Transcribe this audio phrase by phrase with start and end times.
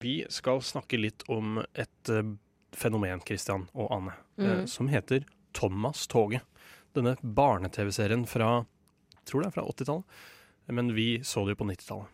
[0.00, 2.22] Vi skal snakke litt om et eh,
[2.78, 4.66] fenomen, Christian og Anne, eh, Mm.
[4.68, 6.42] som heter Thomas Toget.
[6.94, 8.64] Denne barne-TV-serien fra
[9.18, 10.04] jeg tror det er fra 80-tallet,
[10.72, 12.08] men vi så det jo på 90-tallet.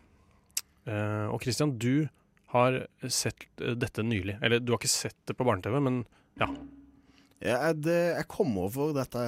[0.87, 2.07] Eh, og Christian, du
[2.51, 4.37] har sett dette nylig.
[4.41, 6.01] Eller du har ikke sett det på barne-TV, men
[6.41, 6.49] ja.
[7.45, 9.19] Ja, det, jeg kom over dette,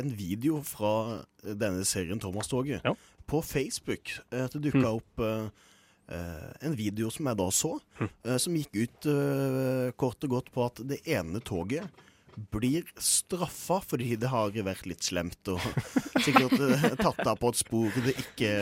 [0.00, 2.94] en video fra denne serien Thomas Toget Ja.
[3.26, 4.18] på Facebook.
[4.30, 4.96] Det dukka Mm.
[4.96, 5.48] opp eh,
[6.10, 10.64] en video som jeg da så, eh, som gikk ut eh, kort og godt på
[10.66, 11.88] at det ene toget
[12.52, 15.60] blir straffa fordi det har vært litt slemt og
[16.24, 18.52] sikkert eh, tatt av på et spor det ikke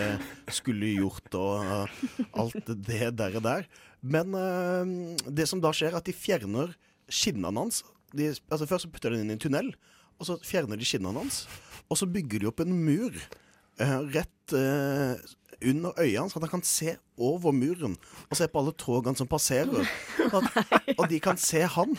[0.54, 2.00] skulle gjort og eh,
[2.42, 3.38] alt det der.
[3.38, 3.68] Og der.
[4.00, 6.74] Men eh, det som da skjer, er at de fjerner
[7.08, 7.82] skinnene hans.
[8.16, 9.74] De, altså Først så putter de den inn i en tunnel,
[10.18, 11.44] og så fjerner de skinnene hans.
[11.88, 13.47] Og så bygger de opp en mur eh,
[13.78, 15.18] rett eh,
[15.62, 17.96] under øynene, så at han kan se over muren
[18.30, 19.86] og se på alle togene som passerer.
[20.38, 21.96] At, og de kan se han.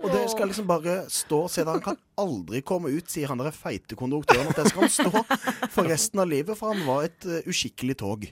[0.00, 1.76] Og det skal liksom bare stå og se der.
[1.76, 4.50] Han kan aldri komme ut, sier han der feite konduktøren.
[4.50, 7.96] At det skal han stå for resten av livet, for han var et uh, uskikkelig
[8.02, 8.26] tog.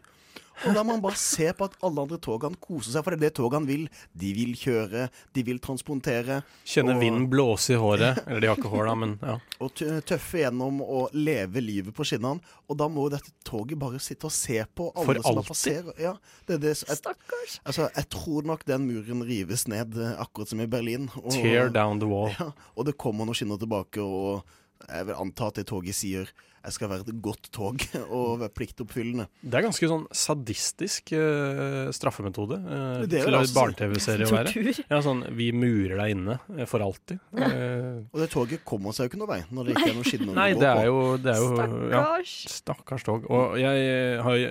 [0.66, 3.18] Og da må han bare se på at alle andre togene koser seg, for det
[3.18, 3.86] er det togene vil.
[4.14, 6.42] De vil kjøre, de vil transportere.
[6.68, 8.20] Kjenne Og- vinden blåse i håret.
[8.28, 9.38] Eller de har ikke hår, da, men ja.
[9.64, 9.74] og
[10.06, 12.40] tøffe gjennom å leve livet på skinnene.
[12.68, 15.48] Og da må jo dette toget bare sitte og se på alle For som alltid?
[15.50, 15.92] passerer.
[16.02, 16.14] Ja,
[16.46, 17.58] det er det, jeg, Stakkars.
[17.64, 21.10] altså, jeg tror nok den muren rives ned, eh, akkurat som i Berlin.
[21.22, 22.30] Og, Tear down the wall.
[22.38, 24.44] Ja, og det kommer noen skinner tilbake, og
[24.88, 26.30] jeg vil anta at det toget sier
[26.62, 27.82] jeg skal være et godt tog
[28.16, 29.26] og være pliktoppfyllende.
[29.42, 34.34] Det er ganske sånn sadistisk uh, straffemetode uh, Det er til en altså- barne-TV-serie å
[34.36, 34.76] være.
[34.86, 37.20] Ja, sånn Vi murer deg inne uh, for alltid.
[37.32, 40.38] Og det toget kommer seg jo ikke noen vei når det ikke er noen skinner
[40.38, 40.72] nei, det på.
[40.72, 42.34] er jo, det er jo ja, Stakkars.
[42.56, 43.30] Stakkars tog.
[43.32, 44.42] Og jeg har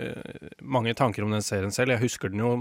[0.62, 1.96] mange tanker om den serien selv.
[1.96, 2.54] Jeg husker den jo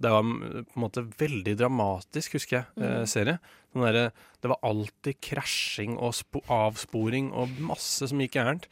[0.00, 3.06] Det var mm, på en måte veldig dramatisk, husker jeg, eh, Mm.
[3.06, 3.38] serie.
[3.76, 8.66] Derre- det var alltid krasjing og spo avsporing og masse som gikk gærent.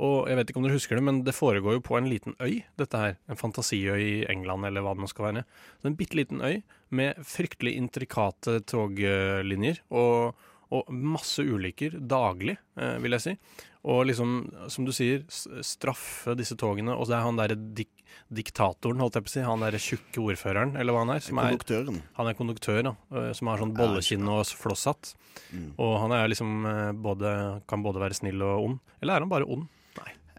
[0.00, 2.34] Og jeg vet ikke om dere husker det, men det foregår jo på en liten
[2.40, 3.16] øy, dette her.
[3.28, 5.44] En fantasiøy i England, eller hva det nå skal være.
[5.82, 10.34] Så en bitte liten øy med fryktelig intrikate toglinjer og,
[10.72, 13.36] og masse ulykker daglig, eh, vil jeg si.
[13.84, 14.32] Og liksom,
[14.70, 15.22] som du sier,
[15.64, 16.96] straffe disse togene.
[16.96, 17.88] Og så er han derre dik
[18.28, 19.44] diktatoren, holdt jeg på å si.
[19.46, 21.24] Han derre tjukke ordføreren, eller hva han er.
[21.24, 22.00] Som er Konduktøren.
[22.18, 22.94] han er konduktør, da.
[23.36, 25.14] Som har sånn bollekinn og flosshatt.
[25.50, 25.74] Mm.
[25.80, 26.64] Og han er liksom
[27.02, 27.34] både,
[27.70, 28.80] kan både være snill og ond.
[29.00, 29.68] Eller er han bare ond?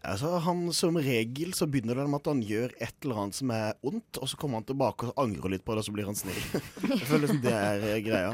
[0.02, 3.52] Altså, han Som regel så begynner det med at han gjør et eller annet som
[3.54, 6.10] er ondt, og så kommer han tilbake og angrer litt på det, og så blir
[6.10, 6.42] han snill.
[6.90, 8.34] jeg føler liksom det er eh, greia.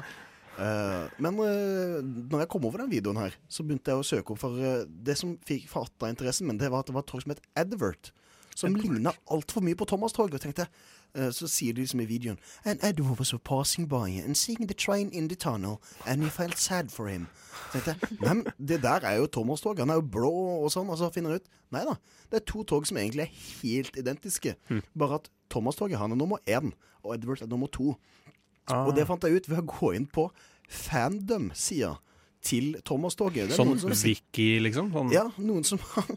[0.57, 4.33] Uh, men uh, når jeg kom over den videoen her, så begynte jeg å søke
[4.33, 7.11] opp for uh, Det som fikk fatta interessen min, det var at det var et
[7.11, 8.09] tog som het Advert.
[8.57, 10.33] Som ligna altfor mye på Thomas Tog.
[10.33, 10.65] Og tenkte,
[11.17, 14.73] uh, så sier de liksom i videoen And Edward was passing by and seeing the
[14.73, 17.27] train in the tunnel, and he felt sad for him.
[17.71, 19.79] Tenkte men det der er jo Thomas Tog.
[19.79, 20.33] Han er jo blå
[20.65, 20.89] og sånn.
[20.89, 21.97] Og så finner han ut Nei da.
[22.31, 24.55] Det er to tog som egentlig er helt identiske.
[24.97, 26.71] Bare at Thomas-toget han er nummer én,
[27.03, 27.95] og Edward er nummer to.
[28.71, 30.27] Og det fant jeg ut ved å gå inn på
[30.67, 31.93] fandom-sida
[32.47, 33.51] til Thomas-toget.
[33.55, 34.91] Sånn som Vicky, liksom?
[34.95, 36.09] Sånn, ja, noen som har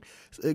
[0.46, 0.54] eh,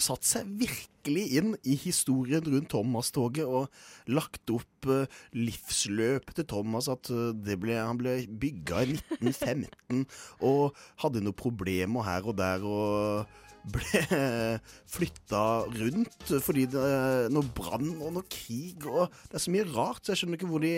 [0.00, 3.68] satt seg virkelig inn i historien rundt Thomas-toget og
[4.10, 4.88] lagt opp
[5.36, 5.60] livsløp
[5.90, 6.88] livsløpet til Thomas.
[6.88, 10.06] At eh, det ble, han ble bygga i 1915
[10.50, 12.64] og hadde noen problemer her og der.
[12.64, 14.00] og ble
[14.94, 19.66] flytta rundt fordi det er noe brann og noe krig og Det er så mye
[19.68, 20.70] rart, så jeg skjønner ikke hvor de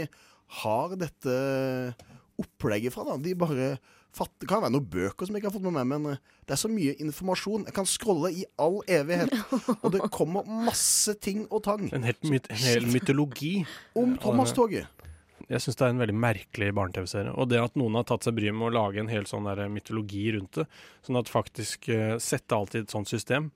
[0.59, 1.36] har dette
[2.42, 3.06] opplegget fra.
[3.06, 3.69] da De bare
[4.16, 6.22] fatter, Det kan være noen bøker som jeg ikke har fått med meg, men eh,
[6.46, 7.66] det er så mye informasjon.
[7.68, 9.32] Jeg kan scrolle i all evighet,
[9.82, 13.54] og det kommer masse ting og tang En, helt myt, en hel mytologi.
[13.98, 15.02] om Thomas-toget.
[15.50, 17.32] Jeg syns det er en veldig merkelig barne-TV-serie.
[17.36, 19.66] Og det at noen har tatt seg bryet med å lage en hel sånn der
[19.72, 20.68] mytologi rundt det,
[21.04, 23.50] sånn at faktisk uh, sette alt i et sånt system,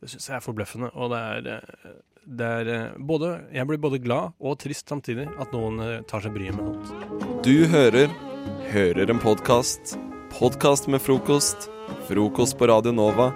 [0.00, 0.90] det syns jeg er forbløffende.
[0.96, 1.92] Og det er, eh,
[2.40, 6.24] det er eh, både Jeg blir både glad og trist samtidig at noen eh, tar
[6.24, 7.40] seg bryet med noe.
[7.44, 8.08] Du hører
[8.40, 9.98] Hører en podkast.
[10.32, 11.66] Podkast med frokost.
[12.08, 13.34] Frokost på Radio Nova.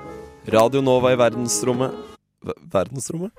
[0.48, 1.92] Radio Nova i verdensrommet
[2.40, 3.34] v Verdensrommet?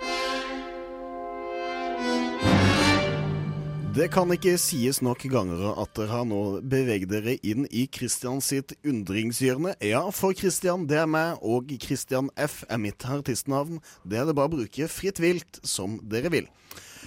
[3.96, 8.44] Det kan ikke sies nok ganger at dere har nå beveget dere inn i Christian
[8.44, 9.74] sitt undringshjørne.
[9.82, 13.80] Ja, for Christian, det er meg, og Christian F er mitt artistnavn.
[14.04, 16.52] Det er det bare å bruke fritt vilt som dere vil.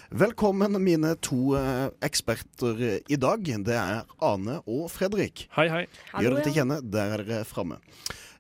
[0.09, 2.79] Velkommen, mine to eh, eksperter
[3.13, 3.43] i dag.
[3.45, 5.43] Det er Ane og Fredrik.
[5.53, 5.83] Hei, hei.
[6.17, 7.77] Gjør dere til kjenne, der er dere framme.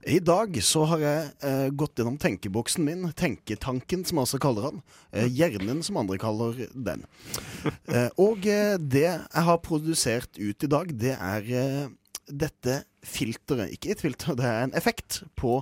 [0.08, 4.80] I dag så har jeg eh, gått gjennom tenkeboksen min, tenketanken som også kaller han,
[5.12, 7.04] eh, hjernen som andre kaller den.
[7.68, 11.94] Eh, og eh, det jeg har produsert ut i dag, det er eh,
[12.32, 13.76] dette filteret.
[13.76, 15.58] Ikke et filter, det er en effekt på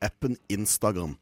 [0.00, 1.18] appen Instagram.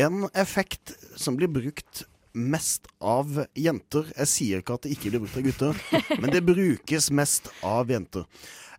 [0.00, 4.12] En effekt som blir brukt mest av jenter.
[4.12, 5.82] Jeg sier ikke at det ikke blir brukt av gutter,
[6.20, 8.28] men det brukes mest av jenter.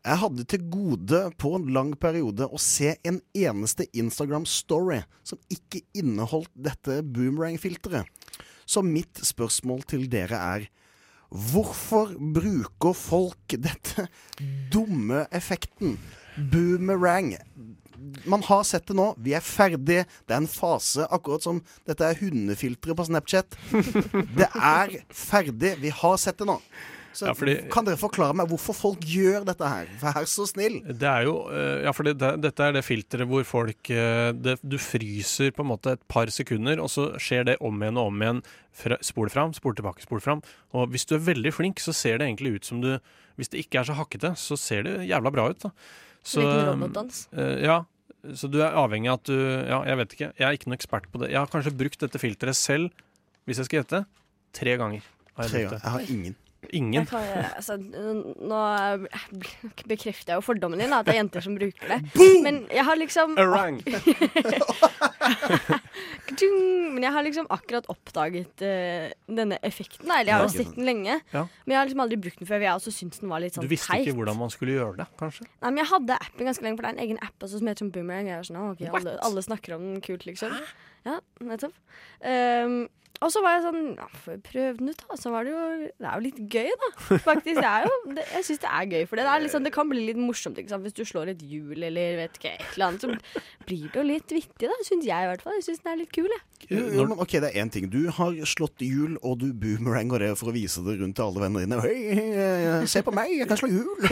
[0.08, 5.82] Jeg hadde til gode på en lang periode å se en eneste Instagram-story som ikke
[5.98, 8.08] inneholdt dette boomerang-filteret.
[8.68, 10.68] Så mitt spørsmål til dere er
[11.28, 14.06] Hvorfor bruker folk dette
[14.72, 15.98] dumme effekten?
[16.38, 17.34] Boomerang.
[18.26, 19.12] Man har sett det nå.
[19.24, 20.04] Vi er ferdig.
[20.28, 23.58] Det er en fase, akkurat som dette er hundefilteret på Snapchat.
[24.38, 25.76] Det er ferdig.
[25.82, 26.60] Vi har sett det nå.
[27.18, 29.88] Så Ja, fordi- Kan dere forklare meg hvorfor folk gjør dette her?
[30.00, 30.84] Vær så snill.
[30.86, 34.32] Det er jo eh, Ja, for det, det, dette er det filteret hvor folk eh,
[34.38, 37.98] det, Du fryser på en måte et par sekunder, og så skjer det om igjen
[37.98, 38.44] og om igjen.
[38.72, 40.44] Fra, spol fram, spol tilbake, spol fram.
[40.78, 43.00] Og hvis du er veldig flink, så ser det egentlig ut som du
[43.38, 45.70] Hvis det ikke er så hakkete, så ser det jævla bra ut, da.
[46.28, 47.22] Så, Liten robotdans.
[47.38, 47.78] eh, ja.
[48.36, 50.28] Så du er avhengig av at du Ja, jeg vet ikke.
[50.36, 51.30] Jeg er ikke noen ekspert på det.
[51.32, 52.90] Jeg har kanskje brukt dette filteret selv,
[53.48, 54.02] hvis jeg skal gjette,
[54.58, 55.06] tre ganger.
[55.38, 55.80] Har jeg Tre ganger.
[55.86, 56.36] Jeg har ingen.
[56.76, 57.02] Ingen.
[57.02, 57.22] Jeg kan,
[57.56, 58.62] altså, nå
[59.88, 62.00] bekrefter jeg jo fordommen din, at det er jenter som bruker det.
[62.44, 63.82] Men jeg har liksom Orang.
[66.98, 70.06] Men jeg har liksom akkurat oppdaget uh, denne effekten.
[70.10, 71.20] Eller jeg har jo sett den lenge.
[71.34, 71.46] Ja.
[71.66, 72.66] Men jeg har liksom aldri brukt den før.
[72.66, 74.08] Jeg også syntes den var litt Du sånn visste teit.
[74.08, 75.48] ikke hvordan man skulle gjøre det, kanskje?
[75.62, 77.72] Nei, men Jeg hadde appen ganske lenge, for det er en egen app også som
[77.72, 78.30] heter sånn Boomerang.
[78.32, 80.56] Jeg er sånn, okay, alle, alle snakker om den kult, liksom.
[81.08, 81.76] Ja, nettopp.
[82.22, 82.86] Um,
[83.24, 85.18] og så var jeg sånn ja, Får jeg prøve den ut, da?
[85.18, 86.90] Så var det jo Det er jo litt gøy, da.
[87.28, 87.58] Faktisk.
[87.58, 89.90] Det er jo, det, jeg syns det er gøy, for det, er liksom, det kan
[89.90, 90.86] bli litt morsomt ikke sant?
[90.86, 93.06] hvis du slår et hjul eller vet ikke, et eller annet.
[93.06, 94.78] Så blir det jo litt vittig, da.
[94.86, 95.58] Syns jeg i hvert fall.
[95.58, 96.44] Jeg syns den er litt kul, jeg.
[96.68, 97.88] Jo, jo, men ok, det er én ting.
[97.92, 101.46] Du har slått hjul, og du boomeranger det for å vise det rundt til alle
[101.46, 101.82] vennene dine.
[101.84, 104.06] Hei, se på meg, jeg kan slå hjul!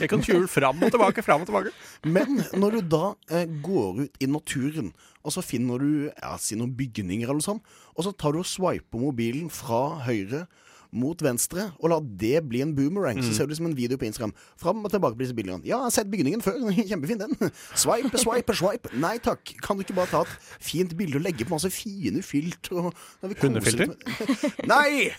[0.00, 1.72] Jeg kan hjul fram og tilbake, fram og tilbake.
[2.08, 4.90] Men når du da eh, går ut i naturen,
[5.20, 7.62] og så finner du ja, si noen bygninger eller sånn,
[7.94, 10.46] og så tar du og swiper mobilen fra høyre
[10.92, 13.20] mot venstre, og la det bli en boomerang.
[13.22, 14.32] Så ser du det som en video på Instagram.
[14.58, 15.60] Fram og tilbake på disse bildene.
[15.64, 16.56] Ja, jeg har sett bygningen før.
[16.74, 17.34] Kjempefin, den.
[17.78, 18.90] Swipe, swipe, swipe.
[19.00, 19.52] Nei takk.
[19.62, 22.90] Kan du ikke bare ta et fint bilde og legge på masse fine filter?
[22.90, 22.94] Og,
[23.30, 23.94] vi Hundefilter?
[24.72, 25.10] Nei!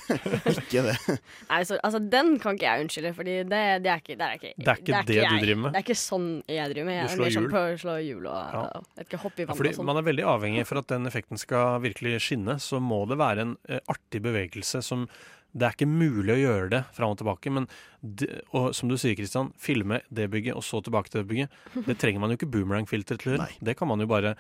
[0.52, 0.96] Ikke det.
[1.50, 4.38] Nei, så, altså, den kan ikke jeg unnskylde, for det, det er ikke Det er
[4.40, 5.72] ikke, Det er ikke det du driver med?
[5.76, 6.98] Det er ikke sånn jeg driver med.
[7.00, 8.64] Jeg Du er slår mer sånn på å slå hjul og, Ja.
[8.82, 9.90] og vet ikke, hoppe i Ja, vann fordi og sånn.
[9.92, 13.46] man er veldig avhengig for at den effekten skal virkelig skinne, så må det være
[13.48, 15.08] en eh, artig bevegelse som
[15.52, 17.68] Det er ikke mulig å gjøre det fram og tilbake, men
[18.02, 21.62] det, og som du sier, Kristian, filme det bygget og så tilbake til det bygget.
[21.90, 23.38] Det trenger man jo ikke boomerang-filter til.
[23.42, 23.52] Nei.
[23.60, 24.36] Det kan man jo bare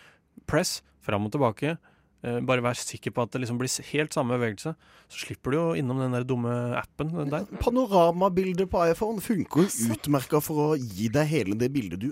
[0.50, 1.76] press fram og tilbake.
[2.22, 4.76] Eh, bare vær sikker på at det liksom blir helt samme bevegelse.
[5.10, 7.48] Så slipper du jo innom den der dumme appen der.
[7.64, 12.12] Panoramabildet på iPhone funker jo utmerka for å gi deg hele det bildet du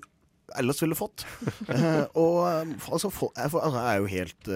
[0.58, 1.26] ellers ville fått.
[1.70, 4.50] Eh, og eh, altså, jeg, altså, jeg er jo helt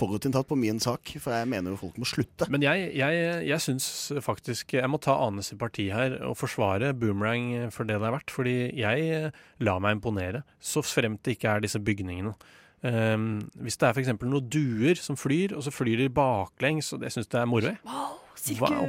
[0.00, 2.48] forutinntatt på min sak, for jeg mener jo folk må slutte.
[2.52, 3.86] Men jeg, jeg, jeg syns
[4.24, 8.16] faktisk Jeg må ta Anes i parti her og forsvare boomerang for det det er
[8.16, 8.32] verdt.
[8.34, 12.34] Fordi jeg lar meg imponere, så fremt det ikke er disse bygningene.
[12.80, 14.14] Um, hvis det er f.eks.
[14.24, 17.74] noen duer som flyr, og så flyr de baklengs, og jeg syns det er moro.
[17.84, 18.16] Wow,
[18.56, 18.86] Wow.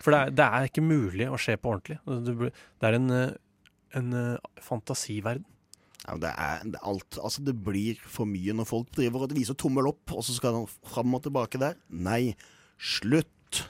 [0.00, 1.98] For det er, det er ikke mulig å skje på ordentlig.
[2.08, 2.50] Altså,
[2.80, 3.34] Det er en, eh,
[3.98, 5.44] en eh, fantasiverden.
[6.06, 9.88] Ja, det, er, alt, altså, det blir for mye når folk driver og viser tommel
[9.90, 11.74] opp, og så skal de fram og tilbake der.
[11.90, 12.36] Nei,
[12.78, 13.64] slutt!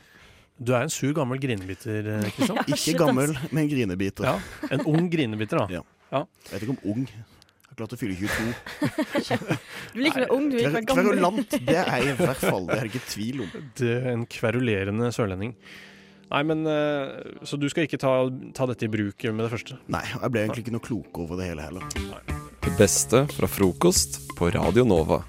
[0.56, 2.60] Du er en sur, gammel grinebiter, Kristian.
[2.64, 2.76] Kristian.
[2.76, 4.28] Ikke gammel, men grinebiter.
[4.28, 5.80] Ja, en ung grinebiter, da.
[5.80, 6.22] Ja.
[6.50, 7.08] Jeg vet ikke om ung.
[7.08, 9.16] Jeg har klart å fylle 22.
[9.96, 11.10] Du liker meg ung, du liker meg gammel.
[11.10, 12.68] kverulant, det er jeg i hvert fall.
[12.68, 13.52] Det er det ikke tvil om.
[13.80, 15.52] Det er en kverulerende sørlending.
[16.32, 18.16] Nei, men eh, Så du skal ikke ta,
[18.56, 19.78] ta dette i bruk med det første?
[19.92, 21.86] Nei, jeg ble egentlig ikke noe klok over det hele heller.
[22.66, 25.20] Det beste fra frokost på Radio Nova.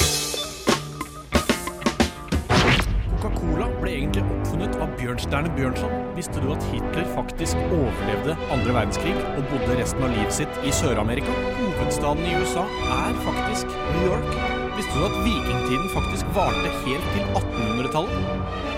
[3.18, 5.94] Coca-Cola ble egentlig oppfunnet av Bjørnstjerne Bjørnson.
[6.18, 10.74] Visste du at Hitler faktisk overlevde andre verdenskrig og bodde resten av livet sitt i
[10.74, 11.34] Sør-Amerika?
[11.60, 12.66] Hovedstaden i USA
[12.98, 14.34] er faktisk New York.
[14.78, 18.77] Visste du at vikingtiden faktisk varte helt til 1800-tallet?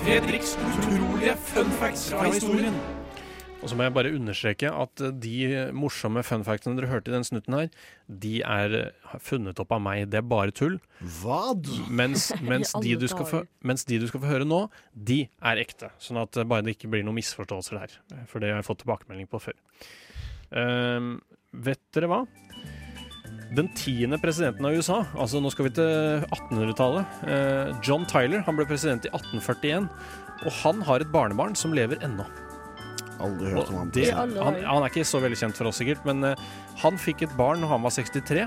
[0.00, 2.76] Fredriks utrolige fun facts fra historien.
[3.60, 5.34] Og så må jeg bare understreke at de
[5.76, 7.68] morsomme fun factene dere hørte i den snutten her,
[8.08, 8.76] de er
[9.20, 10.06] funnet opp av meg.
[10.08, 10.78] Det er bare tull.
[11.20, 11.52] Hva?
[11.92, 14.62] Mens, mens, de du skal få, mens de du skal få høre nå,
[14.96, 15.92] de er ekte.
[16.00, 17.98] Sånn at eh, bare det ikke blir noen misforståelser der.
[18.30, 19.58] For det har jeg fått tilbakemelding på før.
[20.56, 21.18] Ehm,
[21.52, 22.24] vet dere hva?
[23.50, 28.58] Den tiende presidenten av USA, altså nå skal vi til 1800-tallet, eh, John Tyler, han
[28.58, 29.88] ble president i 1841.
[30.46, 32.24] Og han har et barnebarn som lever ennå.
[33.20, 33.90] Aldri hørt om han.
[33.92, 36.46] det, han, han er ikke så veldig kjent for oss, sikkert, men eh,
[36.84, 38.46] han fikk et barn når han var 63.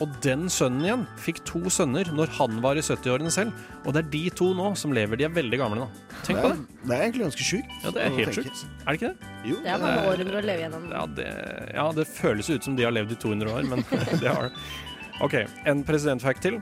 [0.00, 3.56] Og den sønnen igjen fikk to sønner når han var i 70-årene selv.
[3.84, 5.20] Og det er de to nå som lever.
[5.20, 5.88] De er veldig gamle nå.
[6.24, 6.78] Tenk Det på er, det.
[6.86, 7.74] det er egentlig ganske sjukt.
[7.84, 8.62] Ja, det er helt sjukt.
[8.80, 9.32] Er det ikke det?
[9.50, 10.86] Jo, Det er mange århundrer å leve gjennom.
[10.94, 11.28] Ja, det,
[11.76, 13.84] ja, det føles ut som de har levd i 200 år, men
[14.22, 14.64] det har det.
[15.20, 15.36] OK,
[15.68, 16.56] en presidentfact til.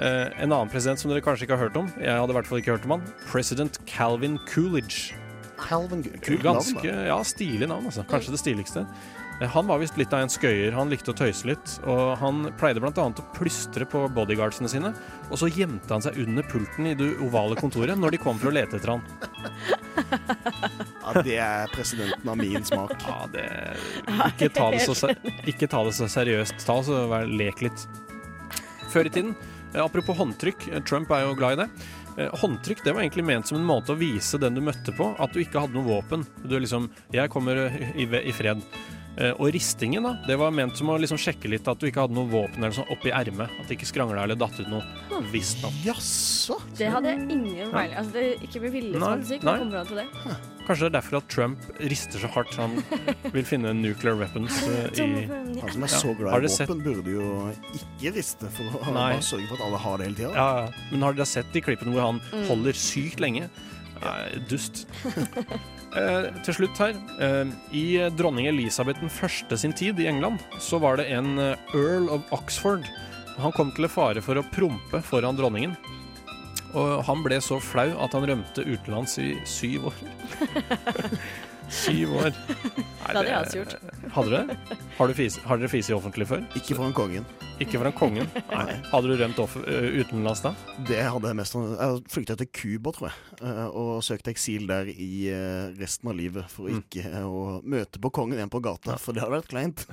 [0.00, 1.88] Uh, en annen president som dere kanskje ikke har hørt om.
[2.00, 3.08] Jeg hadde i hvert fall ikke hørt om han.
[3.28, 5.12] President Calvin Coolidge.
[5.60, 6.40] Calvin, Coolidge.
[6.46, 8.06] Ganske ja, stilig navn, altså.
[8.08, 8.86] Kanskje det stiligste.
[9.40, 10.72] Eh, Han var visst litt av en skøyer.
[10.76, 11.76] Han likte å tøyse litt.
[11.88, 12.92] Og han pleide bl.a.
[13.08, 14.92] å plystre på bodyguardsene sine.
[15.30, 18.50] Og så gjemte han seg under pulten i det ovale kontoret når de kom for
[18.52, 19.04] å lete etter han.
[21.10, 22.92] Ja, det er presidenten av min smak.
[23.02, 23.44] Ja, det
[24.28, 25.08] Ikke ta det så,
[25.48, 26.60] ikke ta det så seriøst.
[26.66, 27.82] Ta så Lek litt.
[28.92, 29.32] Før i tiden,
[29.72, 31.68] eh, apropos håndtrykk, eh, Trump er jo glad i det.
[32.42, 35.32] Håndtrykk det var egentlig ment som en måte å vise den du møtte på, at
[35.34, 36.24] du ikke hadde noe våpen.
[36.44, 37.66] Du er liksom Jeg kommer
[37.96, 38.62] i, i fred.
[39.18, 42.04] Eh, og ristingen, da, det var ment som å liksom sjekke litt at du ikke
[42.06, 43.50] hadde noe våpen eller sånn oppi ermet.
[43.60, 44.84] At det ikke skrangla eller datt ut noe.
[45.32, 45.74] Visstnok.
[45.84, 46.56] Jaså?
[46.78, 49.00] Det hadde jeg ingen peiling altså, det er Ikke med vilje.
[49.02, 50.06] Hva kommer an til det?
[50.70, 52.76] Kanskje det er derfor at Trump rister så hardt han
[53.34, 57.26] vil finne nuclear weapons eh, i Han som er så glad i våpen, burde jo
[57.80, 59.10] ikke riste for å Nei.
[59.24, 60.30] sørge for at alle har det hele tida.
[60.38, 60.86] Ja, ja.
[60.94, 62.46] Men har dere sett de klippene hvor han Mm.
[62.46, 63.50] holder sykt lenge?
[64.00, 64.86] Nei, dust.
[65.96, 66.98] eh, til slutt her.
[67.20, 71.38] Eh, I eh, dronning Elisabeth den første sin tid i England, så var det en
[71.38, 72.86] eh, earl of Oxford.
[73.40, 75.76] Han kom til fare for å prompe foran dronningen.
[76.76, 80.02] Og han ble så flau at han rømte utenlands i syv år.
[81.82, 82.30] syv år.
[82.30, 83.76] Nei, Det hadde jeg også gjort.
[84.14, 84.42] Hadde?
[84.98, 85.38] Har, du det?
[85.48, 86.44] har dere fise i offentlig før?
[86.58, 87.26] Ikke foran kongen.
[87.60, 88.28] Ikke foran kongen?
[88.48, 88.76] Nei.
[88.88, 90.54] Hadde du rømt off utenlands da?
[90.88, 94.88] Det hadde jeg mest Jeg flykta til Cuba, tror jeg, eh, og søkte eksil der
[94.88, 96.78] i eh, resten av livet for Mm.
[96.80, 99.84] ikke eh, å møte på kongen igjen på gata, for det hadde vært kleint.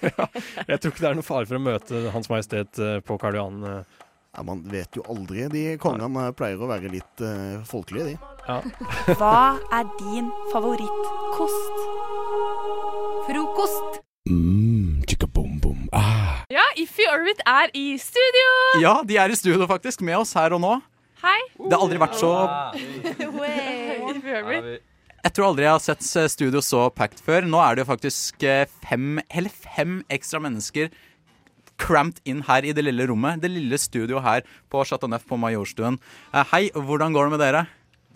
[0.70, 3.40] Jeg tror ikke det er noe fare for å møte Hans Majestet eh, på Karl
[3.40, 3.64] Johan.
[3.64, 4.06] eh.
[4.36, 5.48] Ja, Man vet jo aldri.
[5.50, 8.18] De kongene eh, pleier å være litt uh, folkelige, de.
[8.46, 8.60] Ja.
[9.18, 11.82] Hva er din favorittkost?
[13.26, 13.98] Frokost.
[14.30, 15.88] Mm, chicka boom boom.
[15.96, 16.39] Ah.
[16.50, 18.46] Ja, Iffy Orbit er i studio!
[18.82, 20.72] Ja, de er i studio faktisk, med oss her og nå.
[21.22, 21.36] Hei!
[21.60, 22.30] Det har aldri vært så
[22.74, 24.66] Iffy Orbit.
[25.20, 27.46] Jeg tror aldri jeg har sett eh, studio så packed før.
[27.46, 30.90] Nå er det jo faktisk eh, fem, hele fem ekstra mennesker
[31.80, 33.38] cramped inn her i det lille rommet.
[33.44, 34.42] Det lille studioet her
[34.72, 36.00] på Chateau Neuf på Majorstuen.
[36.34, 37.62] Eh, Hei, hvordan går det med dere?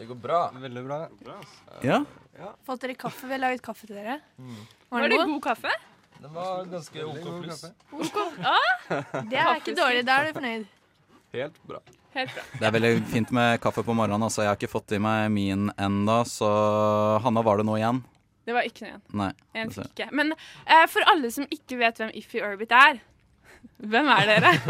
[0.00, 0.42] Det går bra.
[0.58, 1.02] Veldig bra.
[1.86, 2.02] Ja?
[2.66, 3.28] Fått dere kaffe?
[3.28, 4.18] Vi har laget kaffe til dere.
[4.90, 5.70] Var det god kaffe?
[6.20, 7.64] Den var ganske OK pluss.
[9.28, 10.04] Det er ikke dårlig.
[10.06, 10.64] Da er du fornøyd.
[11.34, 11.80] Helt bra.
[12.14, 12.44] Helt bra.
[12.60, 14.22] Det er veldig fint med kaffe på morgenen.
[14.26, 14.44] Altså.
[14.44, 16.50] Jeg har ikke fått i meg min enda, så
[17.24, 18.02] Hanna, var det noe igjen?
[18.44, 19.04] Det var ikke noe igjen.
[19.20, 19.30] Nei.
[19.58, 20.08] En fikk ikke.
[20.14, 23.00] Men uh, for alle som ikke vet hvem Iffy Orbit er,
[23.80, 24.54] hvem er dere?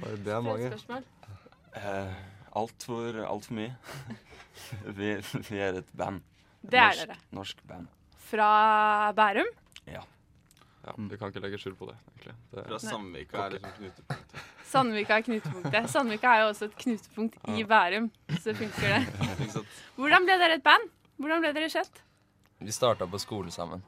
[0.00, 0.70] Det er mange.
[0.72, 1.02] Spørsmål.
[1.76, 2.20] Eh,
[2.56, 3.74] Altfor alt for mye.
[4.98, 5.12] vi,
[5.48, 6.22] vi er et band.
[6.60, 7.18] Det er norsk, dere.
[7.36, 7.90] Norsk band.
[8.30, 8.48] Fra
[9.16, 9.50] Bærum.
[9.94, 11.96] Ja, Vi kan ikke legge skjul på det.
[12.08, 12.34] egentlig.
[12.54, 14.36] Det, Fra Sandvika er liksom knutepunkt.
[14.70, 15.90] Sandvika er knutepunktet.
[15.92, 18.06] Sandvika er jo også et knutepunkt i Bærum,
[18.40, 19.02] så funker det.
[20.00, 20.88] Hvordan ble dere et band?
[21.20, 22.00] Hvordan ble dere kjent?
[22.60, 23.84] Vi starta på skole sammen.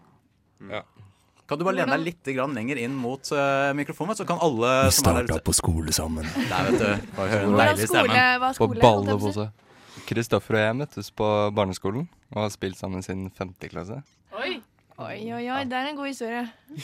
[1.49, 4.71] Kan du bare lene deg litt grann lenger inn mot uh, mikrofonen, så kan alle
[4.87, 6.28] Vi starta på skole sammen.
[6.49, 7.09] Der, vet du.
[7.16, 9.49] Bare høre en deilig er På jeg på å.
[10.09, 14.00] Kristoffer og jeg møttes på barneskolen og har spilt sammen siden femte klasse.
[14.37, 14.61] Oi!
[15.02, 15.62] Oi, oi, oi.
[15.66, 16.42] Det er en god historie.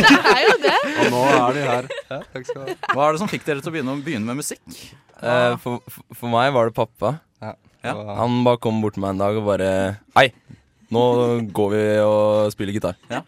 [0.00, 1.88] Det er jo Og nå er de her.
[2.10, 2.76] Ja, takk skal du ha.
[2.94, 4.62] Hva er det som fikk dere til å begynne, begynne med musikk?
[5.20, 7.16] Eh, for, for, for meg var det pappa.
[7.42, 7.54] Ja.
[8.20, 9.68] Han bare kom bort til meg en dag og bare
[10.12, 10.26] Hei,
[10.92, 11.02] nå
[11.56, 12.98] går vi og spiller gitar.
[13.10, 13.22] Ja.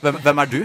[0.00, 0.60] Hvem, hvem er du?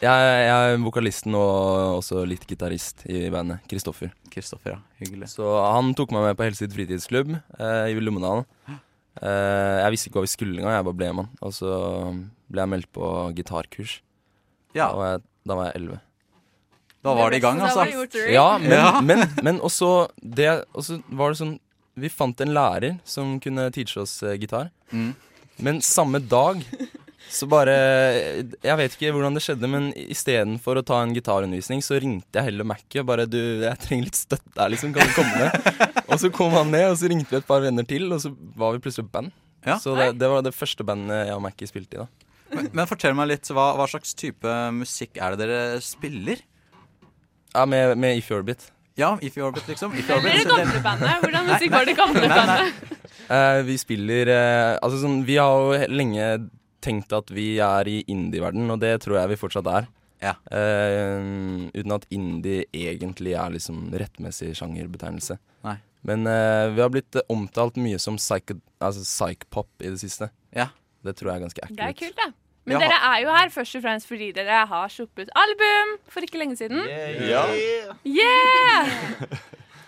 [0.00, 3.64] Jeg, jeg er vokalisten og også litt gitarist i bandet.
[3.68, 4.12] Kristoffer.
[4.32, 4.78] Kristoffer, ja.
[5.02, 5.32] Hyggelig.
[5.34, 8.46] Så han tok meg med på Helsid fritidsklubb eh, i Lommedalen.
[9.18, 11.32] Eh, jeg visste ikke hva vi skulle engang, jeg bare ble med han.
[11.46, 11.72] Og så
[12.50, 13.96] ble jeg meldt på gitarkurs.
[14.76, 15.98] Ja, Da var jeg, da var jeg 11.
[17.02, 17.86] da var det i gang, altså.
[18.30, 19.00] Ja, men, Ja.
[19.08, 21.56] men, men også, det, også var det sånn
[21.98, 24.70] Vi fant en lærer som kunne teache oss eh, gitar.
[24.94, 25.10] Mm.
[25.60, 26.62] Men samme dag
[27.30, 27.74] så bare
[28.64, 32.48] Jeg vet ikke hvordan det skjedde, men istedenfor å ta en gitarundervisning, så ringte jeg
[32.48, 34.94] heller Mackie og bare Du, jeg trenger litt støtte her, liksom.
[34.96, 35.89] Kan du komme ned?
[36.20, 38.32] Og så kom han ned, og så ringte vi et par venner til, og så
[38.60, 39.30] var vi plutselig et band.
[39.64, 39.76] Ja.
[39.80, 42.28] Så det, det var det første bandet jeg og Mackie spilte i, da.
[42.50, 46.42] Men, men fortell meg litt, hva, hva slags type musikk er det dere spiller?
[47.54, 48.68] Ja, med, med If You're Orbit.
[49.00, 49.94] Ja, If You're Orbit, liksom.
[49.96, 51.22] If You Eller Orbit, det gamle bandet.
[51.24, 52.96] Hvordan musikk var det gamle bandet?
[53.30, 56.24] Uh, vi spiller uh, Altså sånn Vi har jo lenge
[56.82, 59.88] tenkt at vi er i indie-verden, og det tror jeg vi fortsatt er.
[60.20, 60.32] Ja.
[60.48, 65.36] Uh, uten at indie egentlig er liksom rettmessig sjangerbetegnelse.
[65.68, 65.76] Nei.
[66.06, 70.30] Men eh, vi har blitt eh, omtalt mye som psycho, altså psych-pop i det siste.
[70.56, 70.68] Ja.
[71.04, 72.30] Det tror jeg er ganske Det er kult, da.
[72.68, 72.88] Men Ja.
[72.88, 76.56] dere er jo her først og fremst fordi dere har sluppet album for ikke lenge
[76.60, 76.82] siden.
[77.24, 77.46] Ja.
[78.04, 78.90] Yeah!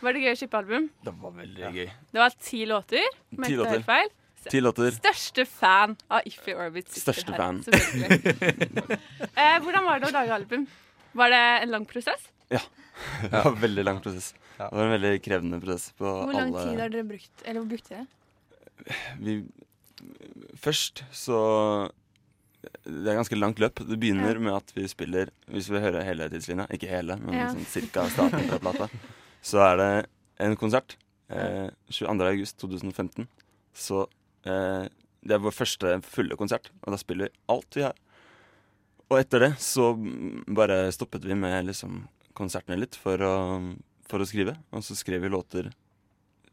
[0.02, 0.88] Var det gøy å slippe album?
[1.04, 1.90] Det var veldig gøy.
[2.12, 3.04] Det var ti låter.
[3.36, 3.84] om jeg Ti ikke låter.
[3.86, 4.08] feil.
[4.50, 4.90] Ti låter.
[4.96, 6.88] Største fan av Iffy Orbit.
[6.90, 7.60] sitter Største her, fan.
[7.62, 8.98] selvfølgelig.
[9.44, 10.64] eh, hvordan var det å lage album?
[11.14, 12.24] Var det en lang prosess?
[12.50, 14.32] Det var en veldig lang prosess.
[14.58, 17.42] Det var en veldig krevende prosess på Hvor lang alle tid har dere brukt?
[17.44, 18.06] Eller brukte dere?
[19.22, 19.34] vi,
[20.58, 21.38] Først så
[22.86, 23.80] Det er ganske langt løp.
[23.88, 27.48] Det begynner med at vi spiller Hvis vi hører hele tidslinja, ikke hele, men Ja.
[27.50, 28.88] sånn cirka starten fra plata,
[29.42, 29.90] så er det
[30.42, 30.96] en konsert.
[31.30, 32.26] Eh, 22.
[32.28, 33.26] august 2015.
[33.74, 34.04] Så
[34.46, 34.86] eh,
[35.22, 37.94] det er vår første fulle konsert, og da spiller vi alt vi har.
[39.10, 39.92] Og etter det så
[40.48, 43.32] bare stoppet vi med liksom konsertene litt for å,
[44.12, 44.54] for å skrive.
[44.76, 45.70] Og så skrev vi låter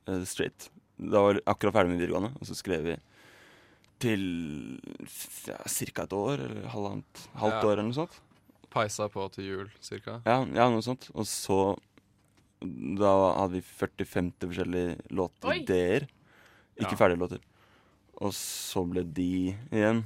[0.08, 0.70] uh, straight.
[1.00, 2.96] Da var vi akkurat ferdig med videregående, og så skrev vi
[4.00, 4.24] til
[5.48, 6.06] ja, ca.
[6.06, 7.68] et år, eller halvannet, halvt Ja.
[7.68, 8.18] år eller noe sånt.
[8.72, 10.20] Peisa på til jul, cirka.
[10.28, 11.10] Ja, ja, noe sånt.
[11.16, 11.78] Og så
[12.62, 16.10] Da hadde vi 40-50 forskjellige låtideer.
[16.76, 16.98] Ikke Ja.
[17.00, 17.40] ferdige låter.
[18.20, 20.02] Og så ble de igjen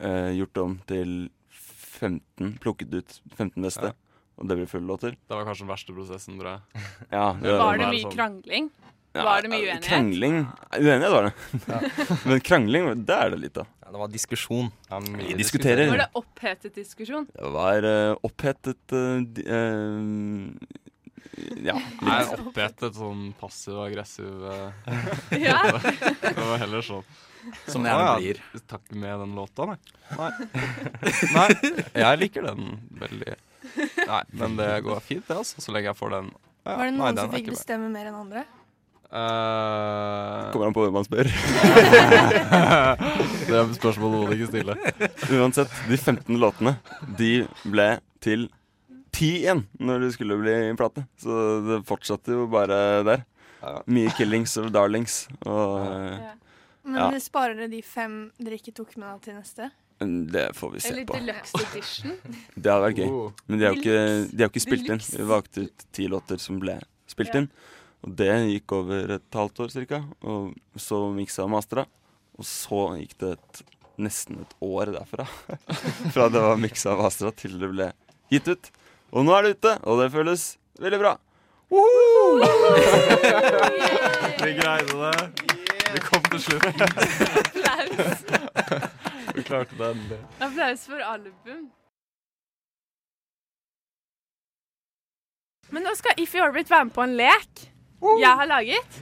[0.00, 3.92] eh, gjort om til 15, plukket ut 15 beste.
[3.92, 4.09] Ja.
[4.40, 5.16] Og det blir fulle låter.
[5.28, 6.84] Det var kanskje den verste prosessen, tror jeg.
[7.16, 8.14] Ja, Det Var det mye sånn.
[8.16, 8.70] krangling?
[9.12, 9.86] Ja, Var det mye uenighet?
[9.88, 10.36] Krangling
[10.78, 11.32] Uenighet var det.
[12.30, 13.66] Men krangling, det er det litt av.
[13.82, 14.68] Ja, det var diskusjon.
[15.18, 15.88] Vi diskuterer.
[15.90, 17.26] Var det opphetet diskusjon?
[17.34, 20.78] Det var uh, opphetet uh, di- eh,
[21.66, 21.74] Ja.
[22.06, 24.70] Nei, er opphetet sånn passiv-aggressiv eh,
[25.42, 25.58] Ja.
[25.74, 27.02] Det var heller sånn.
[27.66, 28.40] Som det gjerne blir.
[28.70, 29.78] Takk med den låta, nei.
[30.14, 30.30] Nei.
[31.34, 31.48] nei.
[31.98, 33.34] Jeg liker den veldig.
[34.12, 35.60] Nei, men det går fint, det, altså.
[35.64, 36.30] Så lenge jeg får den.
[36.66, 38.44] Ja, Var det noen nei, som fikk bestemme mer enn andre?
[39.10, 41.26] Uh, Kommer an på hvem man spør.
[43.48, 44.76] det er spørsmål du ikke stille.
[45.40, 46.76] Uansett, de 15 låtene,
[47.18, 47.32] de
[47.64, 47.88] ble
[48.22, 48.46] til
[49.16, 51.02] 10 igjen når det skulle bli plate.
[51.18, 51.34] Så
[51.66, 52.78] det fortsatte jo bare
[53.08, 53.24] der.
[53.90, 55.24] Mye killings og darlings.
[55.44, 56.36] Og ja.
[56.86, 57.18] Men Ja.
[57.20, 59.66] sparer dere de fem dere ikke tok med deg til neste?
[60.00, 61.12] Det får vi se Eller på.
[61.18, 62.12] deluxe edition?
[62.54, 63.08] Det hadde vært gøy.
[63.12, 63.32] Oh.
[63.46, 63.98] Men de har jo ikke,
[64.32, 65.02] de har ikke spilt inn.
[65.12, 66.78] Vi valgte ut ti låter som ble
[67.10, 67.38] spilt Ja.
[67.42, 67.50] inn.
[68.00, 69.98] Og det gikk over et halvt år cirka.
[70.24, 71.84] Og så miksa og mastra.
[72.40, 73.60] Og så gikk det et,
[74.00, 75.26] nesten et år derfra.
[76.14, 77.90] Fra det var miksa og mastra til det ble
[78.32, 78.70] gitt ut.
[79.12, 81.12] Og nå er det ute, og det føles veldig bra.
[84.40, 85.12] Vi greide det.
[85.92, 86.64] Vi kom til slutt.
[89.34, 90.18] Vi klarte det endelig.
[90.40, 91.68] Applaus for album.
[95.70, 97.66] Men nå skal If You Orbit være med på en lek
[98.00, 99.00] jeg har laget.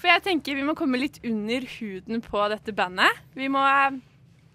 [0.00, 3.20] For jeg tenker vi må komme litt under huden på dette bandet.
[3.36, 3.98] Vi må eh,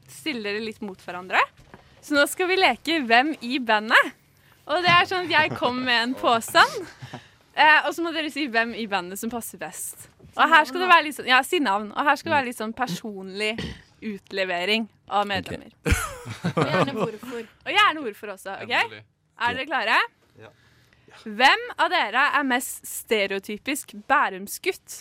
[0.09, 1.41] stille dere litt mot hverandre.
[2.01, 4.13] Så nå skal vi leke Hvem i bandet?
[4.65, 6.89] Og det er sånn at jeg kommer med en påstand.
[7.55, 10.09] Eh, og så må dere si hvem i bandet som passer best.
[10.35, 11.91] Og her skal det være litt sånn, ja, si navn.
[11.93, 13.53] Og her skal det være litt sånn personlig
[14.05, 15.73] utlevering av medlemmer.
[16.55, 17.41] Og gjerne hvorfor.
[17.65, 18.55] Og gjerne hvorfor også.
[18.63, 18.71] ok?
[18.77, 19.01] Endelig.
[19.35, 19.97] Er dere klare?
[21.23, 24.97] Hvem av dere er mest stereotypisk Bærumsgutt?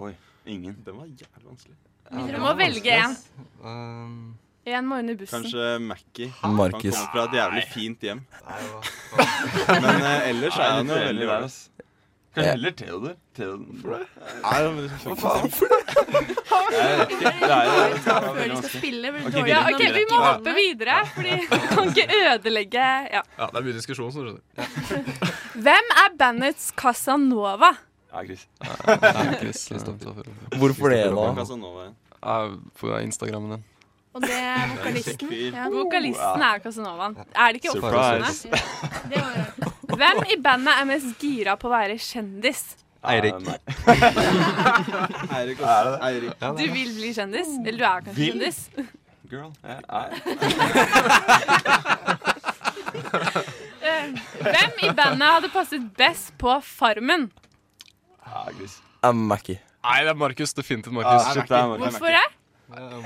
[0.00, 0.12] Oi,
[0.48, 0.76] ingen.
[0.86, 1.76] Den var jævlig vanskelig.
[2.08, 3.16] Dere må velge en.
[3.60, 4.20] Um,
[4.68, 5.42] En må under bussen.
[5.44, 6.30] Kanskje Mackie.
[6.42, 6.42] Markus.
[6.44, 8.22] Han kommer fra et jævlig fint hjem.
[9.84, 11.46] Men uh, ellers er han jo veldig der,
[12.38, 12.44] bra.
[12.44, 12.50] ass.
[12.54, 13.14] Heller Theodor.
[13.38, 14.04] Theodor.
[14.44, 15.50] Nei, men Hva faen?
[16.68, 17.06] Jeg.
[17.08, 20.54] Det er Før de skal spille, blir det Ok, Ja, ok, Vi må er hoppe
[20.56, 23.22] videre, fordi vi kan ikke ødelegge ja.
[23.38, 24.44] ja, det er mye diskusjon, som du skjønner.
[25.68, 27.72] Hvem er bandets Casanova?
[28.12, 28.46] Ja, Chris.
[29.40, 29.66] Chris
[30.58, 31.26] Hvorfor det, da?
[31.36, 31.90] Casanova.
[32.22, 32.38] Ja,
[32.80, 33.66] på Instagrammen din.
[34.18, 35.28] Og det er vokalisten.
[35.54, 35.68] Ja.
[35.70, 37.14] Vokalisten er Casanovaen.
[37.38, 37.70] Er det ikke
[39.12, 39.22] det.
[39.98, 42.62] Hvem i bandet er mest gira på å være kjendis?
[43.08, 43.34] Eirik.
[45.38, 45.58] Eirik.
[45.62, 46.34] Eirik.
[46.42, 47.46] Du vil bli kjendis?
[47.62, 48.34] Eller du er kanskje Vil?
[48.34, 48.58] kjendis?
[49.28, 49.52] Girl.
[53.78, 54.10] Eh,
[54.42, 57.28] Hvem i bandet hadde passet best på Farmen?
[58.26, 59.58] Ah, Mackie.
[59.84, 60.52] Nei, det er Markus.
[60.58, 61.22] Definitivt Markus.
[61.22, 61.26] Ah.
[61.78, 62.26] Hvorfor det?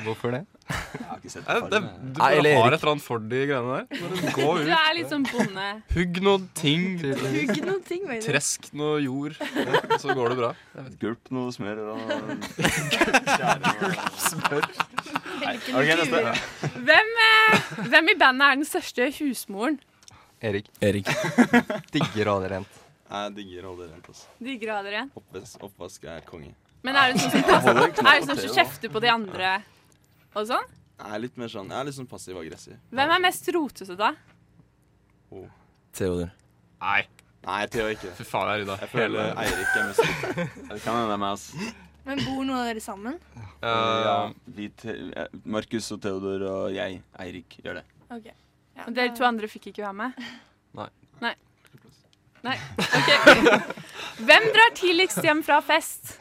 [0.03, 0.43] Hvorfor det?
[0.73, 2.13] Jeg har ikke sett på det, farmen.
[2.13, 2.73] du Nei, bare har Erik.
[2.73, 3.85] et eller annet for de greiene der.
[4.03, 4.73] Bare gå Du ut.
[4.79, 5.67] er litt sånn bonde.
[5.95, 6.87] Hugg noen ting.
[7.03, 8.07] Hugg noen ting.
[8.27, 9.37] Tresk noe jord,
[10.03, 10.53] så går det bra.
[11.03, 11.99] Gulp noe smør og
[14.29, 14.67] Smør.
[15.43, 16.21] Ok, neste.
[16.87, 19.79] Hvem, eh, hvem i bandet er den største husmoren?
[20.43, 20.69] Erik.
[20.83, 21.07] Erik.
[21.95, 22.79] Digger å ha det rent.
[23.13, 24.07] Jeg digger å holde det rent.
[24.09, 24.29] Altså.
[24.43, 25.03] Digger å ha dere.
[25.21, 26.55] Oppvask, oppvask er konge.
[26.83, 29.51] Men er du sånn som, er sånn som kjefter på de andre
[30.35, 30.69] og sånn?
[31.03, 32.77] Jeg er litt mer sånn Jeg er litt sånn passiv-aggressiv.
[32.95, 34.13] Hvem er mest rotete, da?
[35.97, 36.31] Theodor.
[36.83, 37.03] Nei.
[37.43, 38.13] Nei, Theo ikke.
[38.15, 40.45] Fy faen, jeg rydda Jeg føler hele Eirik er mest rotete.
[40.73, 41.73] Det kan hende det er meg, altså.
[42.03, 43.19] Men bor noen av dere sammen?
[43.63, 44.17] Ja,
[44.57, 44.95] vi te
[45.47, 47.85] Markus og Theodor og jeg, Eirik, gjør det.
[48.11, 48.27] Ok.
[48.33, 50.27] Ja, Og dere to andre fikk ikke være med?
[50.79, 50.89] Nei.
[51.23, 51.35] Nei.
[52.43, 52.57] Nei.
[52.83, 53.11] OK.
[54.27, 56.17] Hvem drar tidligst hjem fra fest?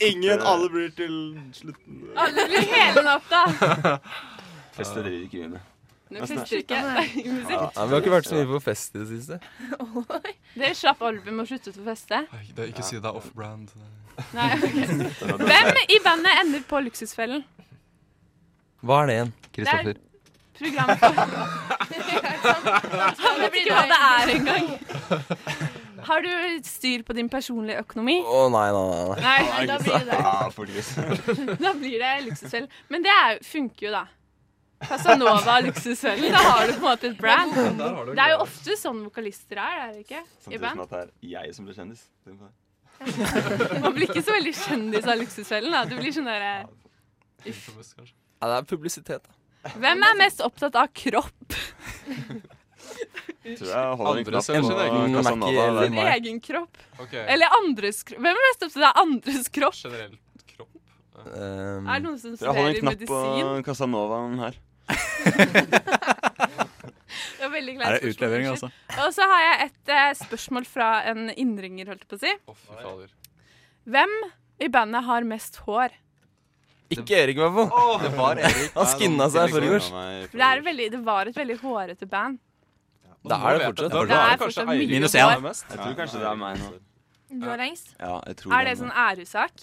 [0.00, 2.02] Ingen, alle blir til slutten.
[2.16, 3.44] Alle blir hele natta.
[4.76, 5.58] Fester driver ikke vi med.
[6.12, 6.76] Nå fester ikke.
[6.76, 6.82] Ja,
[7.86, 9.38] vi har ikke vært så mye på fest i det siste.
[10.52, 12.18] Dere slapp album og sluttet å feste?
[12.52, 13.72] Det, ikke si det er off-brand.
[14.36, 14.76] Nei, ok.
[15.48, 17.40] Hvem i bandet ender på Luksusfellen?
[18.84, 19.32] Hva er det igjen?
[19.56, 19.96] Kristoffer.
[20.58, 21.12] Program for
[23.24, 24.66] Han vet ikke hva det er engang.
[26.08, 26.30] Har du
[26.66, 28.18] styr på din personlige økonomi?
[28.26, 29.20] Å nei, nei, nei.
[29.26, 31.56] Nei, da blir det Ja.
[31.60, 32.66] Da blir det luksusfell.
[32.92, 34.04] Men det er, funker jo, da.
[34.82, 36.24] Casanova luksusfell.
[36.34, 37.54] Da har du på en måte et brand.
[37.54, 40.22] Der har du Det er jo ofte sånn vokalister er, er det ikke?
[40.24, 42.02] I Samtidig som at det er jeg som blir kjendis.
[43.82, 45.74] Man blir ikke så veldig kjendis av Luksusfellen.
[45.74, 45.84] da.
[45.90, 46.52] Du blir sånn derre
[47.42, 47.62] Uff.
[47.98, 49.72] Ja, det er publisitet, da.
[49.78, 51.56] Hvem er mest opptatt av kropp?
[53.42, 55.62] Tror jeg holder en knapp ser sin på egen Casanova
[56.46, 56.74] kropp.
[57.26, 58.20] Eller andres kropp.
[58.22, 59.78] Hvem er mest opptatt av andres kropp?
[59.80, 60.76] Generelt kropp.
[61.22, 62.46] Um, Er det noen som medisin?
[62.46, 63.18] jeg holder en studerer knapp på?
[63.66, 64.54] Casanovaen her.
[67.42, 68.68] Det var veldig Er kleint det utlevering, altså?
[69.02, 72.32] Og så har jeg et uh, spørsmål fra en innringer, holdt jeg på å si.
[72.46, 73.10] Oh, fy fader.
[73.90, 74.14] Hvem
[74.62, 75.90] i bandet har mest hår?
[76.92, 77.98] Ikke Erik, i hvert fall.
[78.04, 78.70] Det var Erik.
[78.76, 79.90] Han skinna seg forrige års.
[80.30, 82.38] Det, det var et veldig hårete band.
[83.22, 83.92] Da er det fortsatt.
[83.92, 85.44] Det er mye Minus én.
[85.46, 86.72] Jeg tror kanskje det er meg nå.
[87.32, 87.94] Du har lengst?
[87.98, 89.62] Ja, jeg tror Er det sånn æresak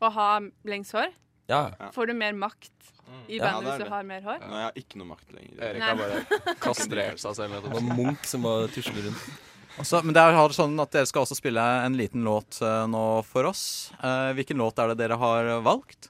[0.00, 0.28] å ha
[0.68, 1.10] lengst hår?
[1.50, 1.64] Ja.
[1.94, 2.72] Får du mer makt
[3.28, 4.38] i Ja, bandet det hvis du har mer hår?
[4.40, 5.58] Jeg har ikke noe makt lenger.
[5.68, 7.58] Erik har bare kastrert seg selv.
[7.66, 9.28] Det var Munch som bare tusler rundt.
[9.76, 13.04] Også, men det er sånn at dere skal også spille en liten låt eh, nå
[13.28, 13.92] for oss.
[14.00, 16.08] Eh, hvilken låt er det dere har valgt?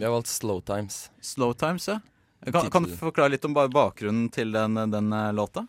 [0.00, 1.10] Vi har valgt Slow Times.
[1.20, 2.00] Slow Times, ja.
[2.52, 5.66] Kan, kan du forklare litt om bakgrunnen til den, den eh, låta?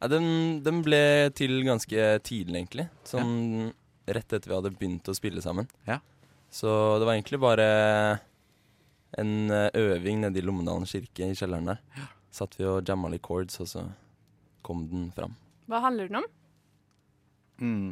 [0.00, 0.26] Ja, den,
[0.64, 2.86] den ble til ganske tidlig, egentlig.
[3.04, 3.70] Sånn
[4.08, 5.68] rett etter vi hadde begynt å spille sammen.
[5.86, 5.98] Ja.
[6.50, 7.66] Så det var egentlig bare
[9.20, 11.82] en eh, øving nede i Lommedalen kirke i kjelleren der.
[12.34, 13.84] Satt vi og jamma litt chords, og så
[14.66, 15.34] kom den fram.
[15.70, 16.28] Hva handler den om?
[17.60, 17.90] Mm.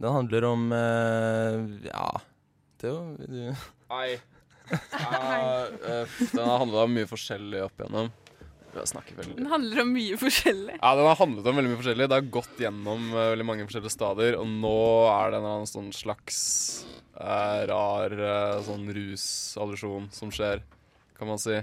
[0.00, 2.10] Den handler om uh, Ja,
[2.80, 3.16] Theo?
[3.18, 4.10] vil du Nei.
[4.70, 8.12] Uh, uh, den har handla om mye forskjellig opp igjennom.
[9.36, 10.78] Den handler om mye forskjellig.
[10.78, 12.08] Ja, den har handlet om veldig mye forskjellig.
[12.10, 14.74] Det har gått gjennom uh, veldig mange forskjellige stadier, og nå
[15.10, 16.40] er det en eller annen sånn slags
[17.16, 20.62] uh, rar uh, sånn rusallusjon som skjer,
[21.18, 21.58] kan man si.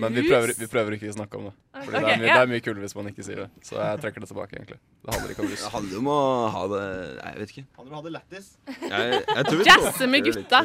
[0.00, 1.56] Men vi prøver, vi prøver ikke å snakke om det.
[1.76, 2.36] Fordi okay, det, er mye, ja.
[2.36, 3.48] det er mye kulere hvis man ikke sier det.
[3.68, 4.78] Så jeg trekker det tilbake, egentlig.
[5.04, 5.64] Det handler ikke om rus.
[5.66, 6.20] Det handler om å
[6.56, 7.66] ha det Jeg vet ikke.
[7.80, 8.54] Handler om å ha det lættis.
[9.68, 10.64] Jazze med det gutta.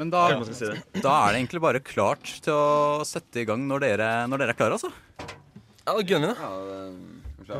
[0.00, 3.82] Men da, si da er det egentlig bare klart til å sette i gang når
[3.84, 4.88] dere, når dere er klare, altså.
[5.84, 7.58] Ja, da gunner vi, da.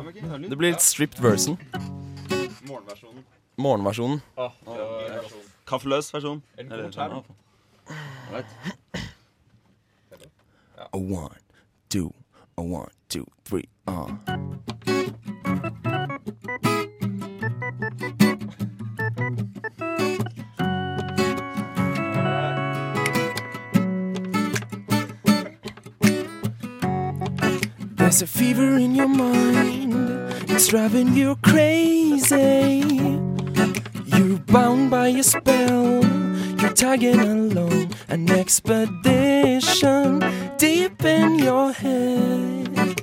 [0.49, 1.59] Det, blir litt stripped version.
[2.65, 3.21] Morgenversjonen.
[3.61, 4.23] Morgenversjonen.
[5.69, 6.41] Kaffeløs versjon.
[6.57, 7.25] Er Eller kort her, sånn,
[10.79, 10.89] ja.
[10.89, 11.37] A one,
[11.93, 12.09] two,
[12.57, 14.09] a one, two, three, uh.
[28.11, 29.93] There's a fever in your mind,
[30.51, 32.83] it's driving you crazy.
[34.05, 36.03] You're bound by a spell,
[36.59, 40.19] you're tagging along an expedition
[40.57, 43.01] deep in your head.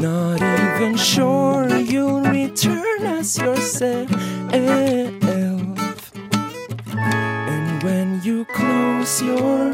[0.00, 4.10] Not even sure you'll return as yourself.
[7.46, 9.71] And when you close your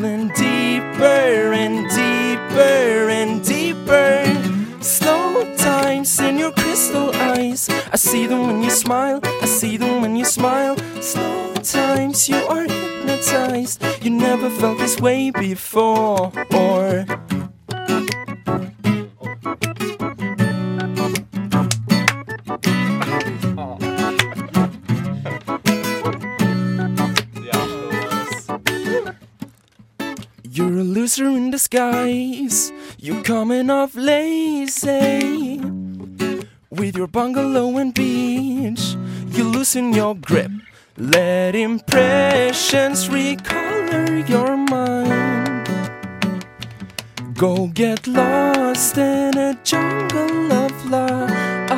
[0.00, 4.82] falling deeper and deeper and deeper.
[4.82, 7.68] Slow times in your crystal eyes.
[7.92, 9.20] I see them when you smile.
[9.22, 10.76] I see them when you smile.
[11.02, 13.82] Slow times you are hypnotized.
[14.02, 16.32] You never felt this way before.
[16.54, 17.04] Or
[31.20, 32.72] loser in disguise.
[32.98, 35.60] You're coming off lazy.
[36.70, 38.96] With your bungalow and beach,
[39.28, 40.50] you loosen your grip.
[40.96, 45.68] Let impressions recolor your mind.
[47.34, 51.69] Go get lost in a jungle of light.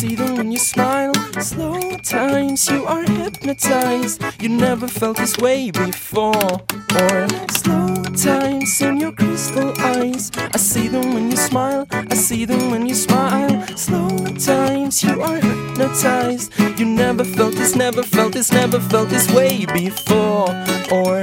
[0.00, 1.12] See them when you smile.
[1.40, 4.22] Slow times, you are hypnotized.
[4.40, 6.52] You never felt this way before.
[7.00, 10.30] Or slow times in your crystal eyes.
[10.54, 13.50] I see them when you smile, I see them when you smile.
[13.76, 14.08] Slow
[14.38, 16.48] times, you are hypnotized.
[16.78, 20.48] You never felt this, never felt this, never felt this way before.
[20.90, 21.22] Or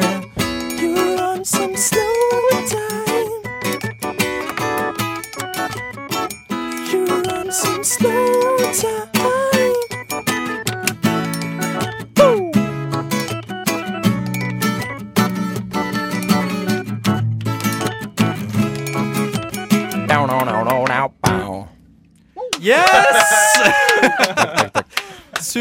[0.79, 2.16] you're on some slow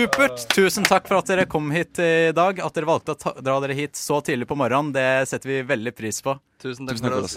[0.06, 0.46] Supert.
[0.54, 2.60] Tusen takk for at dere kom hit i dag.
[2.62, 5.56] At dere valgte å ta, dra dere hit så tidlig på morgenen, det setter vi
[5.66, 6.36] veldig pris på.
[6.62, 7.34] Tusen takk for oss.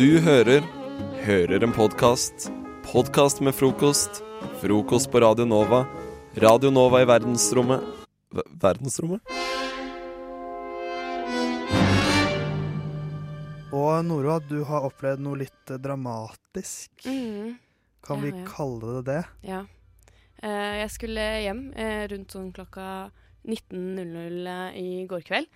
[0.00, 0.66] Du hører
[1.20, 2.48] Hører en podkast.
[2.88, 4.22] Podkast med frokost.
[4.62, 5.84] Frokost på Radio Nova.
[6.40, 7.84] Radio Nova i verdensrommet
[8.34, 9.20] Ver- Verdensrommet?
[13.70, 16.90] Og Nora, du har opplevd noe litt dramatisk.
[17.06, 17.58] Mm.
[18.02, 18.46] Kan vi Ja, ja.
[18.56, 19.20] kalle det det?
[19.46, 19.60] Ja.
[20.42, 23.10] Eh, jeg skulle hjem eh, rundt sånn klokka
[23.48, 25.50] 19.00 i går kveld.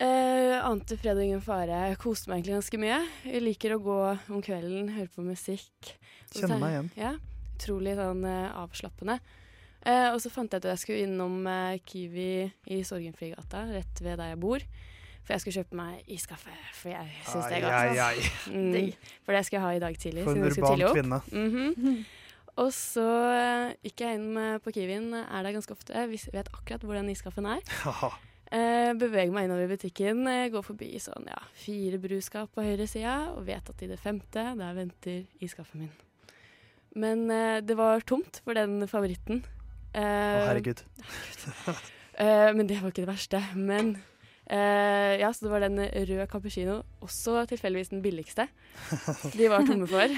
[0.00, 1.76] Ante fred ingen fare.
[1.90, 3.00] Jeg koste meg egentlig ganske mye.
[3.26, 3.98] Jeg liker å gå
[4.32, 5.90] om kvelden, høre på musikk.
[6.30, 6.88] Kjenne Kjenner meg igjen.
[6.96, 7.12] Ja,
[7.60, 9.18] Utrolig sånn eh, avslappende.
[9.84, 12.30] Eh, og så fant jeg ut at jeg skulle innom eh, Kiwi
[12.72, 14.64] i Sorgenfrigata, rett ved der jeg bor.
[15.20, 17.76] For jeg skulle kjøpe meg iskaffe, for jeg syns det er godt.
[17.76, 18.54] Ai, ai, ai.
[18.56, 20.24] Mm, for det skal jeg ha i dag tidlig.
[20.24, 21.20] For en urban kvinne.
[21.28, 22.00] Mm kvinne.
[22.60, 25.94] Og så eh, gikk jeg inn eh, på Kiwien, er der ganske ofte.
[25.96, 27.62] Jeg vet akkurat hvor den iskaffen er.
[28.50, 32.88] Eh, beveger meg innover i butikken, eh, går forbi sånn, ja, fire brusskap på høyre
[32.90, 35.92] sida, og vet at i det femte, der venter iskaffen min.
[36.98, 39.44] Men eh, det var tomt for den favoritten.
[39.94, 40.02] Å,
[40.50, 40.84] herregud.
[41.06, 41.88] herregud.
[42.20, 43.38] Eh, men det var ikke det verste.
[43.56, 43.94] Men
[44.50, 48.48] eh, ja, så det var den røde cappuccino, også tilfeldigvis den billigste.
[49.34, 50.12] De var tomme for.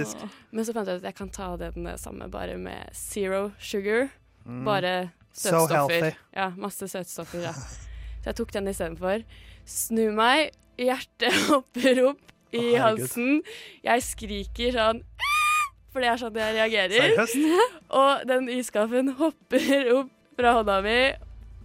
[0.54, 4.08] Men så fant jeg ut at jeg kan ta den samme bare med zero sugar.
[4.44, 4.64] Mm.
[4.68, 4.94] Bare
[5.32, 6.10] søtstoffer.
[6.10, 7.44] So Ja, masse søtstoffer.
[7.48, 7.52] Ja.
[7.52, 9.24] Så jeg tok den istedenfor.
[9.68, 12.24] Snu meg, hjertet hopper opp
[12.56, 13.42] i oh, halsen.
[13.84, 15.02] Jeg skriker sånn
[15.92, 17.12] For det er sånn jeg reagerer.
[17.16, 17.76] Seriøst?
[17.96, 20.98] Og den iskaffen hopper opp fra hånda mi.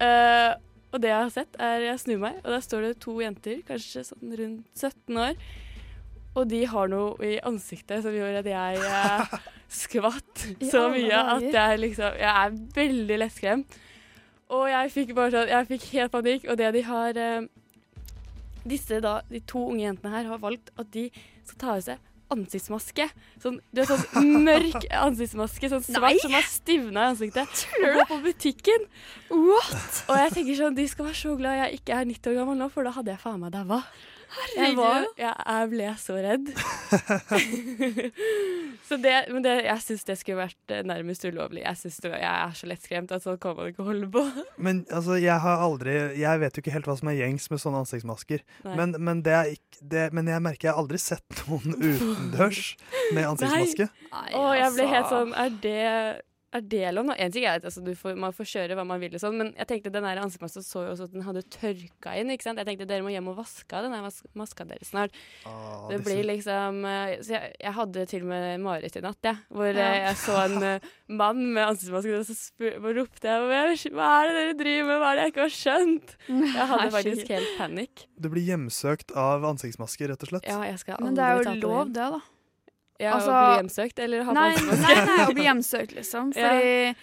[0.02, 0.54] eh,
[0.93, 3.62] og det jeg har sett, er jeg snur meg, og der står det to jenter,
[3.65, 5.39] kanskje sånn rundt 17 år.
[6.34, 9.34] Og de har noe i ansiktet som gjorde at jeg eh,
[9.84, 13.75] skvatt så mye at jeg liksom Jeg er veldig lettskremt.
[14.53, 16.47] Og jeg fikk bare sånn Jeg fikk helt panikk.
[16.49, 17.45] Og det de har eh,
[18.65, 21.10] Disse da, de to unge jentene her har valgt at de
[21.43, 23.08] skal ta av seg ansiktsmaske.
[23.43, 26.22] Sånn, du har sånn mørk ansiktsmaske, sånn svart Nei.
[26.26, 27.54] som har stivna i ansiktet.
[27.63, 28.10] Tuller Og du?
[28.13, 28.88] på butikken.
[29.34, 30.04] What?
[30.10, 32.60] Og jeg tenker sånn, de skal være så glad jeg ikke er 90 år gammel
[32.63, 33.82] nå, for da hadde jeg faen meg daua.
[34.54, 35.19] Jeg, var, Herregud.
[35.24, 36.50] jeg, ble så redd.
[38.88, 41.63] så det, men det, jeg syns det skulle vært eh, nærmest ulovlig.
[41.63, 44.26] Jeg, synes det, jeg er så lettskremt at sånn kan man ikke holde på.
[44.65, 47.62] Men altså, jeg har aldri Jeg vet jo ikke helt hva som er gjengs med
[47.62, 48.43] sånne ansiktsmasker.
[48.65, 52.76] Men, men, det ikke, det, men jeg merker jeg har aldri sett noen utendørs
[53.15, 53.89] med ansiktsmaske.
[54.13, 55.82] Å, jeg ble helt sånn Er det
[56.54, 57.16] er det lov nå?
[57.18, 59.38] En ting er at altså, du får, man får kjøre hva man vil, og sånn,
[59.39, 62.30] men jeg tenkte den ansiktsmaska så jo også at den hadde tørka inn.
[62.34, 62.62] ikke sant?
[62.62, 65.12] Jeg tenkte dere må hjem og vaske av den mas maska deres snart.
[65.50, 69.20] Ah, det blir liksom eh, Så jeg, jeg hadde til og med mareritt i natt,
[69.24, 69.38] jeg.
[69.50, 69.88] hvor Ja.
[69.89, 73.94] eh, jeg så en eh, mann med ansiktsmaske, og så spur, og ropte jeg «Hva-
[73.94, 75.00] Hva er det dere driver med?
[75.02, 76.16] Hva er det jeg ikke har skjønt?
[76.30, 78.06] Jeg hadde faktisk helt panikk.
[78.20, 80.48] Du blir hjemsøkt av ansiktsmasker, rett og slett.
[80.48, 82.22] Ja, jeg skal Men det er jo lov, det, da.
[83.04, 86.32] Ja, Altså- Å bli hjemsøkt eller ha Nei, nei, nei, å bli hjemsøkt, liksom.
[86.39, 86.50] Ja.
[86.50, 86.96] Fordi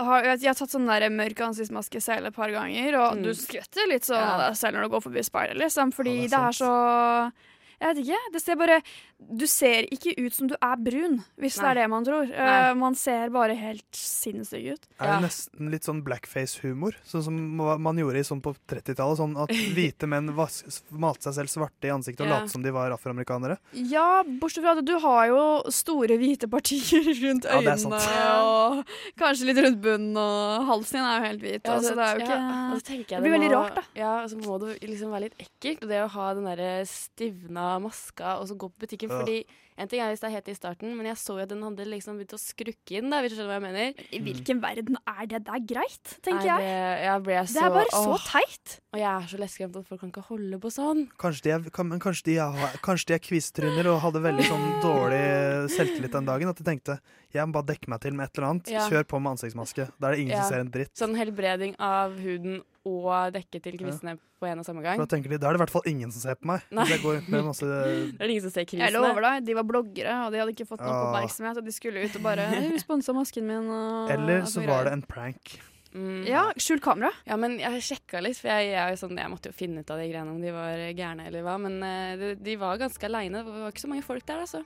[0.00, 3.22] jeg har, jeg har tatt sånn der mørk ansiktsmaske selv et par ganger, og Mm.
[3.26, 4.52] du skvetter litt sånn Ja.
[4.54, 5.92] selv når du går forbi speilet, liksom.
[5.92, 7.32] Fordi Ja, det det, er er så
[7.80, 8.18] Jeg vet ikke.
[8.32, 8.82] Det ser bare
[9.20, 12.26] Du ser ikke ut som du er brun, hvis det er det man tror.
[12.30, 12.54] Nei.
[12.70, 14.86] Eh, man ser bare helt sinnssyk ut.
[14.98, 19.20] Er det nesten litt sånn blackface-humor, sånn som man gjorde i sånn på 30-tallet?
[19.20, 22.40] Sånn at hvite menn malte seg selv svarte i ansiktet og Ja.
[22.40, 23.58] lot som de var afroamerikanere?
[23.76, 28.32] Ja, bortsett fra at du har jo store hvite partier rundt Ja, det øynene, ja,
[28.40, 31.60] og kanskje litt rundt bunnen, og halsen din er jo helt hvit.
[31.64, 33.84] Ja, altså, det er jo ikke og så jeg Det blir veldig må, rart, da.
[33.98, 35.86] Ja, og så må det liksom være litt ekkelt.
[35.90, 39.09] Det å ha den derre stivna maska og så gå på butikken.
[39.10, 39.18] Ja.
[39.24, 39.40] Fordi
[39.80, 41.62] en ting er hvis det er helt i starten, men jeg så jo at den
[41.64, 44.02] hadde liksom begynt å skrukke inn, da, hvis du skjønner hva jeg mener.
[44.12, 45.40] I hvilken verden er det?
[45.46, 46.66] Det er greit, tenker jeg.
[46.66, 46.74] Det,
[47.06, 48.26] jeg ble Det er bare så åh.
[48.28, 48.74] teit.
[48.92, 51.00] Og jeg er så lettskremt at folk kan ikke holde på sånn.
[51.22, 54.48] Kanskje de er, kan, men kanskje de er, kanskje de er kvisetryner og hadde veldig
[54.50, 55.24] sånn dårlig
[55.72, 56.52] selvtillit den dagen.
[56.52, 56.98] At de tenkte
[57.32, 58.70] jeg må bare dekke meg til med et eller annet.
[58.74, 58.84] Ja.
[58.90, 59.88] Kjør på med ansiktsmaske.
[59.96, 60.42] Da er det ingen Ja.
[60.44, 60.92] som ser en dritt.
[60.98, 64.96] Sånn helbreding av huden og dekke til kvistene på en og samme gang.
[64.96, 66.62] For da tenker de, da er det i hvert fall ingen som ser på meg.
[66.72, 66.86] Nei.
[66.88, 70.14] Jeg går med masse Det er ingen som ser Jeg lover deg, de var bloggere,
[70.26, 71.02] og de hadde ikke fått nok Ah.
[71.10, 71.60] oppmerksomhet.
[71.60, 74.92] Og de skulle ut og bare «Hei, 'Sponsa masken min', og Eller så var det
[74.96, 75.58] en prank.
[75.92, 76.22] Mm.
[76.24, 77.10] Ja, skjult kamera.
[77.26, 79.98] Ja, men jeg sjekka litt, for jeg, jeg, sånn, jeg måtte jo finne ut av
[79.98, 81.56] de greiene om de var gærne eller hva.
[81.58, 83.42] Men eh, de, de var ganske aleine.
[83.42, 84.62] Det var ikke så mange folk der, altså.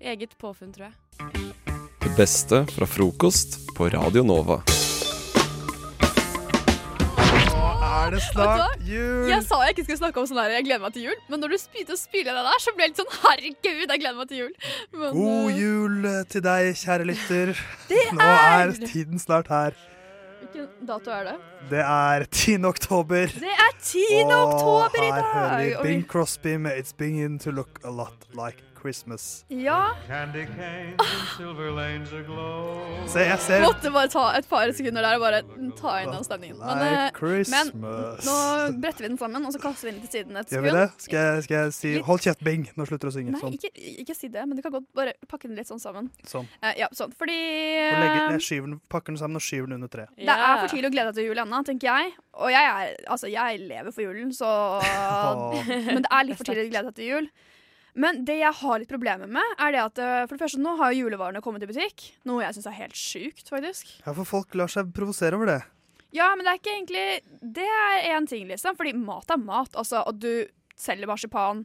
[0.00, 1.54] Eget påfunn, tror jeg.
[2.00, 4.62] Det beste fra frokost på Radio Nova.
[8.06, 9.26] Er det snart jul?
[9.30, 11.42] Jeg sa jeg ikke skulle snakke om sånn her, jeg gleder meg til jul, men
[11.42, 14.16] når du begynte å spille det der, så ble jeg litt sånn herregud, jeg gleder
[14.20, 14.54] meg til jul.
[14.92, 17.52] Men, God eh, jul til deg, kjære lytter.
[17.90, 19.76] Det Nå er er- tiden snart her.
[20.46, 21.36] Hvilken dato er det?
[21.70, 22.64] Det er 10.
[22.68, 23.32] oktober.
[23.34, 24.30] Det er 10.
[24.30, 28.28] oktober i Og her hører vi Bing Crosby med It's Beginning to Look A Lot
[28.36, 29.44] Like Christmas.
[29.50, 29.94] Ja.
[33.10, 35.40] Se, jeg ser Måtte bare ta et par sekunder der og bare
[35.78, 36.60] ta inn den stemningen.
[36.60, 37.10] Men, eh,
[37.50, 37.72] men
[38.26, 38.36] nå
[38.82, 40.70] bretter vi den sammen, og så kaster vi den til siden et sekund.
[40.76, 40.86] det?
[41.02, 42.68] Skal jeg, skal jeg si Hold kjeft, Bing.
[42.78, 43.34] Nå slutter du å synge.
[43.34, 43.56] Nei, Sånn.
[43.58, 43.72] ikke,
[44.04, 46.12] ikke si det, men du kan godt bare pakke den litt sånn sammen.
[46.28, 46.46] sånn.
[46.62, 47.14] Uh, ja, sånn.
[47.18, 50.14] Fordi Og legger, eh, jeg den, pakker den sammen og skyver den under treet.
[50.14, 52.14] Det er for tidlig å glede deg til jul ennå, tenker jeg.
[52.36, 54.54] Og jeg, er, altså, jeg lever for julen, så
[55.66, 57.28] Men det er litt for tidlig å glede seg til jul.
[57.96, 60.74] Men det jeg har litt problemer med, er det at eh, for det første nå
[60.80, 62.10] har julevarene kommet i butikk.
[62.28, 63.94] Noe jeg syns er helt sjukt, faktisk.
[64.04, 65.60] Ja, for folk lar seg provosere over det.
[66.14, 67.06] Ja, men det er ikke egentlig
[67.56, 68.76] Det er én ting, liksom.
[68.78, 69.72] Fordi mat er mat.
[69.76, 71.64] Altså, og du selger marsipan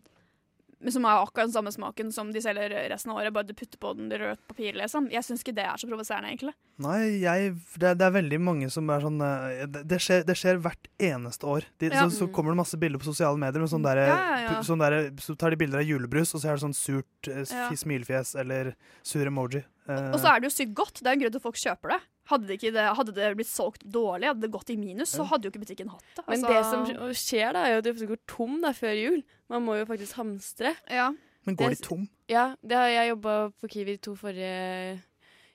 [0.89, 3.77] som har akkurat den samme smaken som de selger resten av året, bare du putter
[3.77, 5.09] på den rødt papir, liksom.
[5.13, 6.55] Jeg syns ikke det er så provoserende, egentlig.
[6.81, 10.33] Nei, jeg, det, det er veldig mange som er sånn eh, Det, det, skjer, det
[10.39, 11.67] skjer hvert eneste år.
[11.77, 12.07] De, Ja.
[12.09, 14.17] så, så kommer det masse bilder på sosiale medier med sånn der, Ja,
[14.47, 17.29] ja, sånn der, Så tar de bilder av julebrus, og så er det sånn surt
[17.29, 18.73] eh, smilefjes eller
[19.05, 19.61] sur emoji.
[19.85, 21.03] Eh, Og så er det jo sykt godt.
[21.03, 22.01] Det er en grunn til at folk kjøper det.
[22.31, 25.25] Hadde det, ikke det, hadde det blitt solgt dårlig, hadde det gått i minus, så
[25.27, 26.23] hadde jo ikke butikken hatt det.
[26.27, 29.23] Men Altså- det som skjer, da, er jo at det går tom da, før jul.
[29.51, 30.75] Man må jo faktisk hamstre.
[30.89, 31.09] Ja.
[31.45, 32.07] Men går de tom?
[32.29, 35.01] Ja, det har jeg jobba på Kiwi to forrige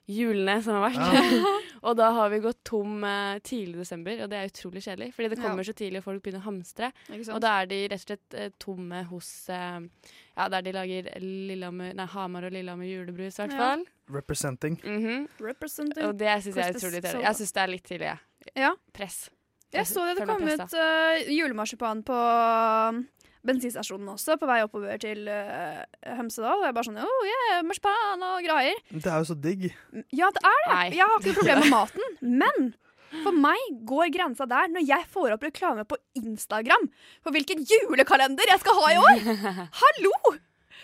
[0.07, 1.01] julene som har vært.
[1.03, 1.53] Ja.
[1.87, 5.11] og da har vi gått tom eh, tidlig i desember, og det er utrolig kjedelig.
[5.17, 5.43] Fordi det Ja.
[5.49, 6.93] kommer så tidlig, og folk begynner å hamstre.
[7.35, 9.81] Og da er de rett og slett eh, tomme hos eh,
[10.37, 13.59] Ja, der de lager Lillehammer, nei, Hamar og Lillehammer julebrus, i hvert Ja.
[13.59, 13.87] fall.
[14.09, 14.77] Representing.
[14.83, 15.29] -hmm.
[15.41, 16.05] Representing.
[16.07, 17.23] Og det syns jeg er utrolig tidlig.
[17.23, 18.19] Jeg syns det er litt tidlig, jeg.
[18.57, 18.75] Ja.
[18.93, 19.31] Press.
[19.73, 22.17] Jeg så det det kom ut uh, julemarsipan på
[23.47, 25.85] bensinstasjonen også, på vei oppover til uh,
[26.19, 26.63] Hømsedal.
[26.63, 28.81] Og jeg bare sånn oh, yeah, marsipan og greier.
[28.91, 29.69] Det er jo så digg.
[30.15, 30.99] Ja, det er det.
[30.99, 32.19] Jeg har ikke noe problem med maten.
[32.43, 32.75] Men
[33.23, 36.89] for meg går grensa der når jeg får opp reklame på Instagram
[37.25, 39.23] for hvilken julekalender jeg skal ha i år!
[39.83, 40.37] Hallo!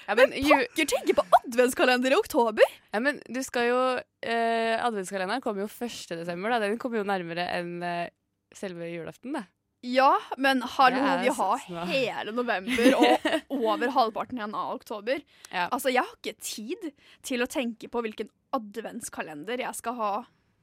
[0.07, 2.75] Ja, men pokker tenker på adventskalender i oktober?
[2.95, 6.17] Ja, men du skal jo eh, Adventskalenderen kommer jo 1.
[6.19, 6.59] desember, da.
[6.65, 8.11] Den kommer jo nærmere enn eh,
[8.57, 9.45] selve julaften, da.
[9.83, 13.25] Ja, men hallo, vi har hele november og
[13.73, 15.23] over halvparten igjen av oktober.
[15.51, 16.85] Altså, jeg har ikke tid
[17.27, 20.13] til å tenke på hvilken adventskalender jeg skal ha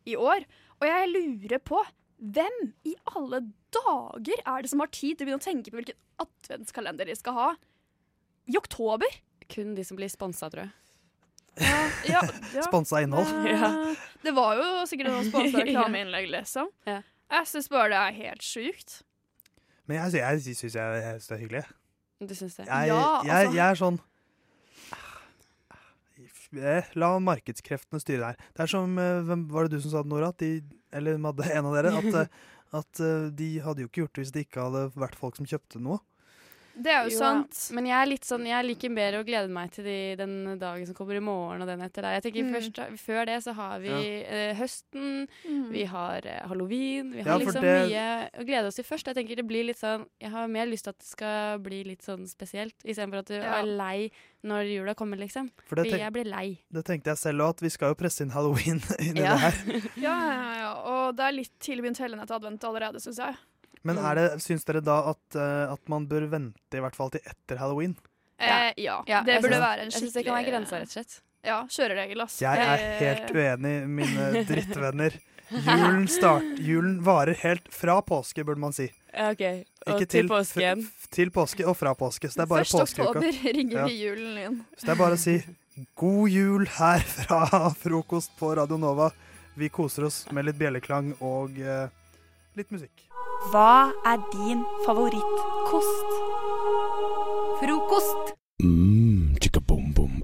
[0.08, 0.46] i år.
[0.80, 1.82] Og jeg lurer på
[2.20, 3.42] hvem i alle
[3.76, 7.18] dager er det som har tid til å begynne å tenke på hvilken adventskalender de
[7.20, 7.50] skal ha
[8.50, 9.20] i oktober?
[9.52, 10.76] Kun de som blir sponsa, tror jeg.
[12.08, 12.24] Ja,
[12.70, 13.28] Sponsa innhold.
[13.52, 13.74] Ja,
[14.24, 15.66] Det var jo sikkert noen sponsa Ja.
[15.68, 16.72] reklameinnlegg, liksom.
[16.88, 19.02] Jeg syns bare det er helt sjukt.
[19.90, 21.64] Men jeg, jeg, jeg syns jeg, jeg synes det er hyggelig.
[22.20, 22.68] Du syns det?
[22.70, 23.56] Jeg, Ja, altså.
[23.58, 24.00] jeg er sånn
[26.58, 28.48] Eh, La markedskreftene styre der.
[28.58, 30.32] Det er som eh, Hvem var det du som sa det, Nora?
[30.34, 30.64] At de,
[30.96, 31.92] eller Madde, en av dere.
[32.00, 32.40] At,
[32.80, 35.50] at eh, de hadde jo ikke gjort det hvis det ikke hadde vært folk som
[35.50, 36.02] kjøpte noe.
[36.82, 37.58] Det er jo sant.
[37.76, 40.86] Men jeg er litt sånn, jeg liker mer å glede meg til de, den dagen
[40.88, 42.14] som kommer i morgen og den etter der.
[42.20, 42.54] Jeg tenker Mm.
[42.56, 43.90] først, Før det så har vi
[44.24, 45.70] eh, høsten, Mm.
[45.72, 47.12] vi har eh, halloween.
[47.12, 49.06] Vi har ja, liksom det- mye å glede oss til først.
[49.08, 51.84] Jeg tenker det blir litt sånn, jeg har mer lyst til at det skal bli
[51.84, 53.60] litt sånn spesielt, istedenfor at du Ja.
[53.60, 54.12] er lei
[54.46, 55.50] når jula kommer, liksom.
[55.66, 56.60] For det tenk- jeg blir lei.
[56.72, 59.36] Det tenkte jeg selv òg, at vi skal jo presse inn halloween inni i Ja.
[59.36, 59.54] det her.
[59.98, 60.74] Ja, ja, ja.
[60.86, 63.36] Og det er litt tidlig begynt hellende til advent allerede, syns jeg.
[63.84, 67.10] Men er det, syns dere da at, eh, at man bør vente i hvert fall
[67.14, 67.96] til etter halloween?
[68.40, 69.02] Eh, ja.
[69.08, 71.20] Ja, det burde være en skikkelig jeg synes det kan være grensa, rett og slett.
[71.48, 72.40] Ja, kjøreregel, ass.
[72.44, 75.16] Jeg er Eh, helt uenig, mine drittvenner.
[75.50, 78.90] Julen, start, julen varer helt fra påske, burde man si.
[79.16, 79.40] Ok.
[79.88, 80.84] Og til til, påske igjen.
[80.86, 82.30] f- til påske og fra påske.
[82.30, 82.76] Så det er bare 1.
[82.76, 83.10] påskeuka.
[83.16, 83.86] oktober ringer Ja.
[83.88, 84.60] vi julen inn.
[84.78, 85.38] Så det er bare å si
[85.98, 87.42] god jul her fra
[87.82, 89.10] frokost på Radio Nova.
[89.58, 91.88] Vi koser oss med litt bjelleklang og uh,
[92.56, 93.09] litt musikk.
[93.48, 96.10] Hva er din favorittkost?
[97.62, 98.34] Frokost.
[98.60, 99.38] Mm.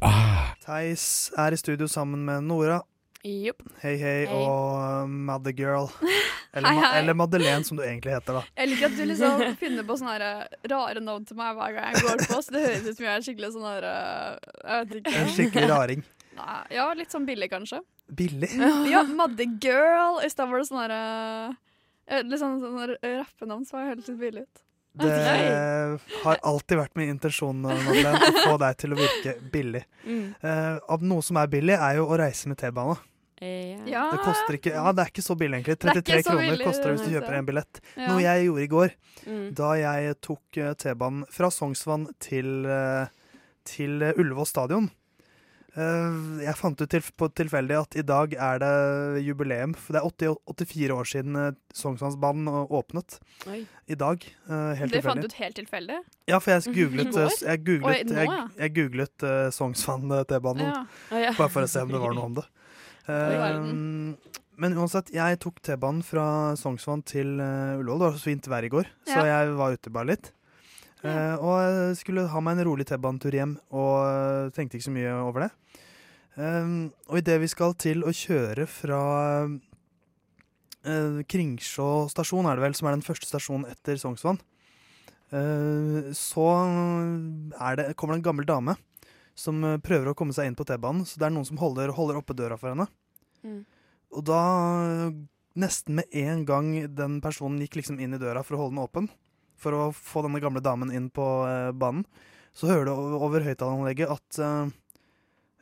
[0.03, 0.51] Ah.
[0.66, 2.82] Theis er i studio sammen med Nora.
[3.24, 3.63] Yep.
[3.82, 4.36] Hei, hei, Hei.
[4.36, 5.88] og uh, Girl.
[6.55, 6.99] Eller, Hei, hei.
[6.99, 8.41] eller Madeleine, som du egentlig heter, da.
[8.55, 10.30] Jeg liker at du liksom finner på sånne
[10.72, 13.11] rare navn til meg hver gang jeg går på, så det høres ut som jeg
[13.11, 15.16] er skikkelig sånn her eh, Jeg vet ikke.
[15.20, 16.05] En skikkelig raring.
[16.39, 17.82] Nei, ja, litt sånn billig, kanskje.
[18.07, 18.53] Billig?
[18.88, 20.22] Ja, Madde Girl.
[20.24, 21.01] I stad var det sånn herre
[22.06, 24.62] Litt sånn, sånn rappenavn som høres litt billig ut.
[24.95, 25.10] Det
[26.24, 29.82] har alltid vært min intensjon Madeleine, å få deg til å virke billig.
[30.06, 30.30] Mm.
[30.39, 32.95] Uh, av noe som er billig, er jo å reise med T-bane.
[33.43, 34.06] Ja.
[34.14, 35.76] Det koster ikke Ja, det er ikke så billig, egentlig.
[35.82, 37.82] Det er ikke 33 kroner billig, koster det hvis du kjøper er en billett.
[37.97, 38.08] Ja.
[38.08, 38.95] Noe jeg gjorde i går,
[39.26, 39.45] Mm.
[39.58, 43.08] da jeg tok eh, T-banen fra Sognsvann til, eh,
[43.66, 44.89] til eh, Ullevål stadion.
[45.76, 49.73] Eh, Jeg fant ut til, på tilfeldig at i dag er det jubileum.
[49.76, 53.17] For det er 80, 84 år siden eh, Sognsvannsbanen å- åpnet.
[53.51, 53.65] Oi.
[53.91, 54.23] I dag.
[54.47, 55.99] Helt Helt Det fant du ut helt tilfeldig?
[56.32, 58.47] Ja, for jeg googlet, eh, jeg googlet, jeg, ja.
[58.57, 60.71] jeg googlet uh, Sognsvann T-banen.
[60.71, 60.86] Ja.
[61.11, 61.34] Å, ja.
[61.38, 62.47] Bare for å se om det var noe om det.
[63.05, 64.15] Um,
[64.57, 67.99] men uansett, jeg tok T-banen fra Sognsvann til uh, Ullevål.
[67.99, 70.32] Det var så fint vær i går, så jeg var ute bare litt.
[71.04, 74.93] Uh, og jeg skulle ha meg en rolig T-banetur hjem, og uh, tenkte ikke så
[74.96, 75.52] mye over det.
[76.36, 79.02] Um, og idet vi skal til å kjøre fra
[79.46, 84.41] uh, Kringsjå stasjon, er det vel, som er den første stasjonen etter Sognsvann,
[85.36, 86.48] uh, så
[87.60, 88.76] er det, kommer det en gammel dame
[89.36, 91.04] som prøver å komme seg inn på T-banen.
[91.04, 92.88] Så det er noen som holder, holder oppe døra for henne.
[93.43, 93.66] Mm.
[94.16, 94.41] Og da,
[95.60, 98.86] nesten med en gang den personen gikk liksom inn i døra for å holde den
[98.86, 99.10] åpen,
[99.60, 102.06] for å få denne gamle damen inn på eh, banen,
[102.56, 104.70] så hører du over, over høyttaleranlegget at uh,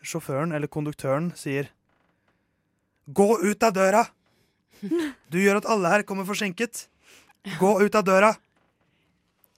[0.05, 1.71] sjåføren, eller konduktøren, sier
[3.09, 4.03] Gå ut av døra!
[5.31, 6.85] Du gjør at alle her kommer forsinket.
[7.59, 8.29] Gå ut av døra!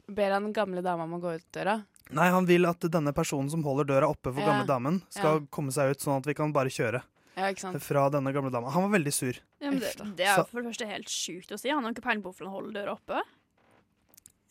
[0.08, 1.80] Ber han den gamle dama om å gå ut døra?
[2.14, 5.40] Nei, han vil at denne personen som holder døra oppe for Ja, gamle damen, skal
[5.42, 5.46] ja.
[5.50, 7.02] komme seg ut, sånn at vi kan bare kjøre.
[7.36, 7.82] Ja, ikke sant?
[7.84, 8.70] Fra denne gamle dama.
[8.72, 9.40] Han var veldig sur.
[9.60, 11.72] Ja, men det, det er for det første helt sjukt å si.
[11.74, 13.24] Han har ikke peiling på hvorfor han holder døra oppe.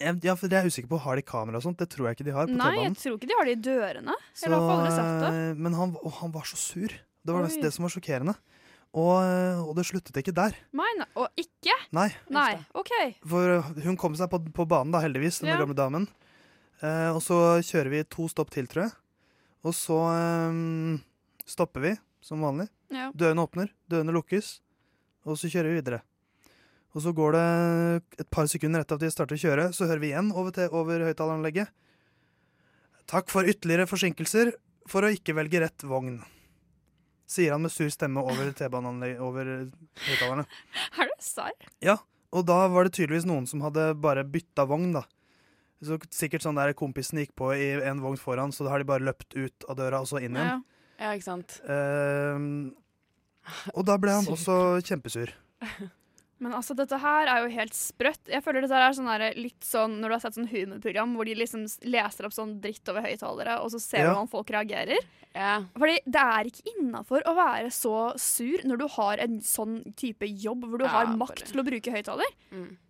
[0.00, 0.98] Ja, for det er jeg usikker på.
[1.04, 1.78] Har de kamera og sånt?
[1.78, 3.60] Det tror jeg ikke de har på Nei, jeg tror ikke de har det i
[3.62, 4.16] dørene.
[4.34, 5.30] Så, Eller i hvert fall aldri sett det.
[5.34, 6.88] eh, Men han, og han var så sur.
[7.24, 7.46] Det var Oi.
[7.48, 8.34] nesten det som var sjokkerende.
[8.94, 10.54] Og, eh, og det sluttet ikke der.
[10.72, 11.74] Nei, nei, og ikke?
[11.92, 12.08] Nei.
[12.30, 12.92] Nei, OK.
[13.26, 15.58] For eh, hun kom seg på, på banen, da, heldigvis, den Ja.
[15.62, 16.08] gamle damen.
[16.82, 18.92] Eh, og så kjører vi to stopp til, tror jeg.
[19.64, 20.98] Og så eh,
[21.46, 22.68] stopper vi, som vanlig.
[22.90, 23.10] Ja.
[23.14, 24.60] Dørene åpner, dørene lukkes,
[25.24, 26.02] og så kjører vi videre.
[26.94, 27.46] Og så går det
[28.22, 30.70] et par sekunder etter at de starter å kjøre, så hører vi igjen over, til-
[30.70, 31.72] over høyttaleranlegget.
[33.10, 34.52] Takk for ytterligere forsinkelser
[34.88, 36.20] for å ikke velge rett vogn.
[37.26, 39.48] Sier han med sur stemme over T-baneanlegg over
[40.06, 40.44] høyttalerne.
[41.00, 41.56] Er du serr?
[41.82, 41.96] Ja,
[42.34, 45.02] og da var det tydeligvis noen som hadde bare bytta vogn, da.
[45.84, 48.88] Så sikkert sånn der kompisen gikk på i en vogn foran, så da har de
[48.88, 50.62] bare løpt ut av døra og så inn igjen.
[51.00, 51.58] Ja, ikke sant?
[51.66, 52.70] Uh,
[53.74, 55.34] og da ble han også kjempesur.
[56.44, 58.20] Men altså, dette her er jo helt sprøtt.
[58.28, 61.14] Jeg føler dette her er sånn her, litt sånn når du har sett sånn humorprogram
[61.16, 64.12] hvor de liksom leser opp sånn dritt over høyttalere, og så ser du Ja.
[64.12, 65.00] hvordan folk reagerer.
[65.74, 70.28] Fordi det er ikke innafor å være så sur når du har en sånn type
[70.28, 72.28] jobb hvor du Ja, har makt til å bruke høyttaler.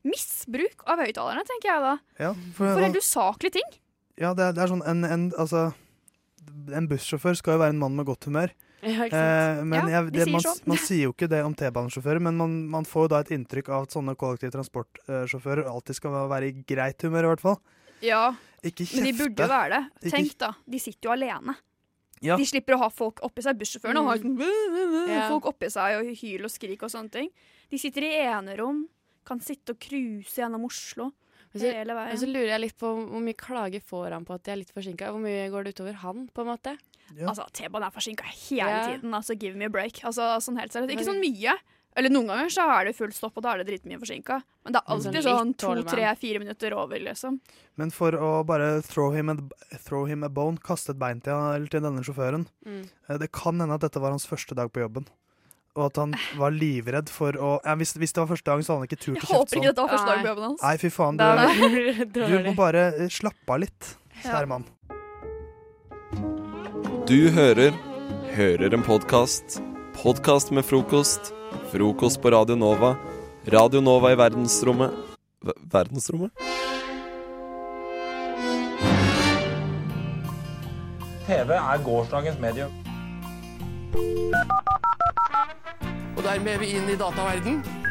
[0.04, 1.94] Misbruk av høyttalerne, tenker jeg da.
[2.20, 3.70] Ja, For for, helt usaklige ting.
[4.20, 5.72] ja det, er, det er sånn en, en Altså,
[6.74, 8.52] en bussjåfør skal jo være en mann med godt humør.
[8.84, 10.60] Ja, Eh, men Ja, jeg, de sier man, sånn.
[10.68, 13.70] man sier jo ikke det om T-banesjåfører, men man, man får jo da et inntrykk
[13.72, 17.60] av at sånne kollektivtransportsjåfører alltid skal være i greit humør, i hvert fall.
[18.04, 19.82] Ja, Ikke men de burde være det.
[20.02, 21.56] Ikke- Tenk da, de sitter jo alene.
[22.24, 22.36] Ja.
[22.36, 23.58] De slipper å ha folk oppi seg.
[23.60, 25.28] Bussjåførene har mm.
[25.28, 27.28] Folk oppi seg og hyl og skrik og sånne ting.
[27.70, 28.86] De sitter i enerom,
[29.24, 31.12] kan sitte og cruise gjennom Oslo
[31.54, 34.42] så, hele men så lurer jeg litt på hvor mye klager får han på at
[34.46, 35.10] de er litt forsinka.
[35.14, 36.72] Hvor mye går det utover han, på en måte?
[37.28, 38.86] Altså, T-banen er forsinka hele Ja.
[38.88, 39.12] tiden.
[39.14, 40.02] Altså, give me a break.
[40.04, 40.90] Altså, sånn helt seriøst.
[40.96, 41.54] Ikke sånn mye.
[41.96, 44.40] Eller noen ganger så er det fullt stopp, og da er det dritmye forsinka.
[44.64, 47.38] Men det er alltid sånn sånn to-tre-fire minutter over, liksom.
[47.76, 49.36] Men for å bare throw him a,
[49.78, 52.88] throw him a bone, kaste et bein til, til denne sjåføren Mm.
[53.10, 55.06] eh, Det kan hende at dette var hans første dag på jobben.
[55.76, 58.74] Og at han var livredd for å ja, hvis, hvis det var første dag, så
[58.74, 60.44] hadde han ikke turt Jeg å kjefte håper ikke dette var første dag på jobben
[60.50, 60.62] hans.
[60.62, 61.16] Nei, fy faen.
[62.12, 64.30] Du, du må bare eh, slappe av litt, Ja.
[64.34, 64.64] kjære mann.
[67.04, 67.74] Du hører
[68.32, 69.58] Hører en podkast.
[70.02, 71.34] Podkast med frokost.
[71.68, 72.94] Frokost på Radio Nova.
[73.52, 74.90] Radio Nova i verdensrommet
[75.44, 76.32] v Verdensrommet?
[81.26, 82.72] TV er gårsdagens medium.
[86.16, 87.83] Og dermed er vi inn i dataverden.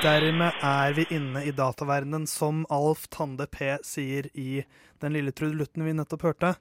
[0.00, 4.62] Dermed er vi inne i dataverdenen, som Alf Tande P sier i
[5.02, 6.54] den lille trudelutten vi nettopp hørte.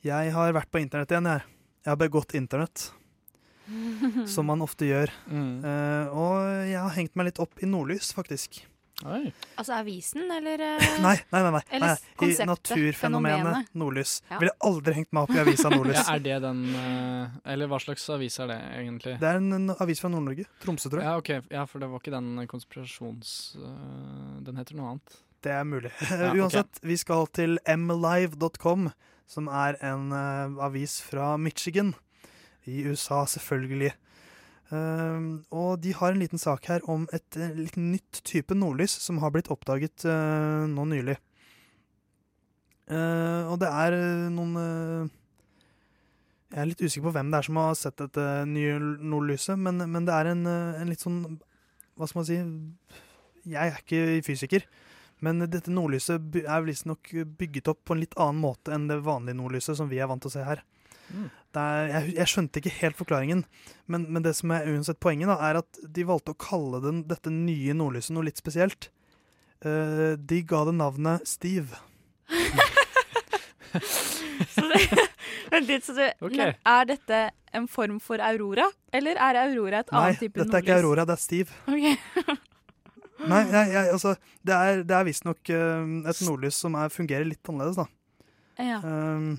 [0.00, 1.44] Jeg har vært på internett igjen, jeg.
[1.84, 2.86] Jeg har begått internett,
[4.32, 5.12] som man ofte gjør.
[5.28, 8.62] Eh, og jeg har hengt meg litt opp i nordlys, faktisk.
[9.04, 11.52] Altså avisen, eller eh, Nei, nei, nei.
[11.54, 11.62] nei.
[11.70, 12.28] Eller nei.
[12.28, 14.18] I naturfenomenet nordlys.
[14.28, 14.40] Ja.
[14.42, 16.02] Ville aldri hengt meg opp i avisa Nordlys.
[16.02, 19.16] Ja, er det den eh, Eller hva slags avis er det, egentlig?
[19.22, 20.44] Det er en, en avis fra Nord-Norge.
[20.64, 21.08] Tromsø, tror jeg.
[21.08, 21.52] Ja, ok.
[21.54, 23.32] Ja, for det var ikke den konspirasjons...
[23.60, 25.16] eh, den heter noe annet.
[25.40, 25.92] Det er mulig.
[26.10, 28.90] Ja, Uansett, Uansett, vi skal til mlive.com,
[29.30, 31.94] som er en uh, avis fra Michigan
[32.68, 33.94] i USA, selvfølgelig.
[34.70, 38.92] Ehm, og de har en liten sak her om et eh, litt nytt type nordlys
[39.02, 41.16] som har blitt oppdaget uh, nå nylig.
[42.90, 43.94] Uh, og det er
[44.34, 44.54] noen
[46.50, 49.84] Jeg er litt usikker på hvem det er som har sett dette nye nordlyset, men,
[49.90, 51.20] men det er en, en litt sånn
[51.94, 52.40] Hva skal man si
[53.46, 54.66] Jeg er ikke fysiker,
[55.22, 59.38] men dette nordlyset er visstnok bygget opp på en litt annen måte enn det vanlige
[59.38, 60.64] nordlyset som vi er vant til å se her.
[61.10, 61.28] Mm.
[61.50, 63.44] Det er, jeg, jeg skjønte ikke helt forklaringen,
[63.90, 67.02] men, men det som er uansett poenget, da, er at de valgte å kalle den,
[67.10, 68.90] dette nye nordlyset noe litt spesielt.
[69.60, 71.80] Uh, de ga det navnet Steve.
[75.50, 76.38] Vent litt, så det, okay.
[76.38, 77.18] men Er dette
[77.56, 81.04] en form for aurora, eller er aurora et Nei, annet type dette er ikke Aurora,
[81.08, 81.50] det er Steve.
[83.20, 83.28] Okay.
[83.28, 84.14] Nei, jeg, jeg, altså,
[84.48, 87.84] det er, det er visstnok uh, et nordlys som er, fungerer litt annerledes, da.
[88.64, 88.78] Ja.
[88.80, 89.34] Um,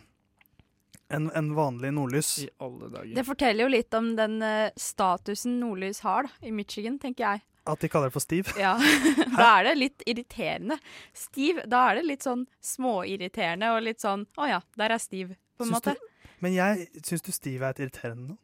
[1.14, 2.32] enn en vanlig nordlys.
[2.46, 3.14] I alle dager.
[3.16, 7.44] Det forteller jo litt om den uh, statusen nordlys har da, i Michigan, tenker jeg.
[7.70, 8.54] At de kaller det for Steve.
[8.58, 8.74] Ja,
[9.38, 10.80] Da er det litt irriterende.
[11.14, 15.38] Steve, da er det litt sånn småirriterende og litt sånn Å ja, der er Steve,
[15.58, 15.94] på en Syns måte.
[16.00, 18.42] Du, men jeg syns du Steve er et irriterende navn?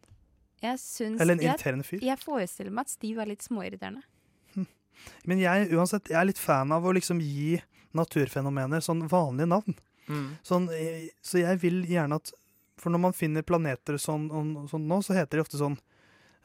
[0.61, 2.05] Jeg syns Eller en irriterende fyr?
[2.05, 4.05] Jeg forestiller meg at Steve er litt småirriterende.
[5.29, 7.57] Men jeg, uansett, jeg er litt fan av å liksom gi
[7.97, 9.77] naturfenomener sånn vanlige navn.
[10.07, 10.27] Mm.
[10.45, 12.31] Sånn, eh, så jeg vil gjerne at
[12.77, 15.77] For når man finner planeter sånn, og- sånn nå, så heter de ofte sånn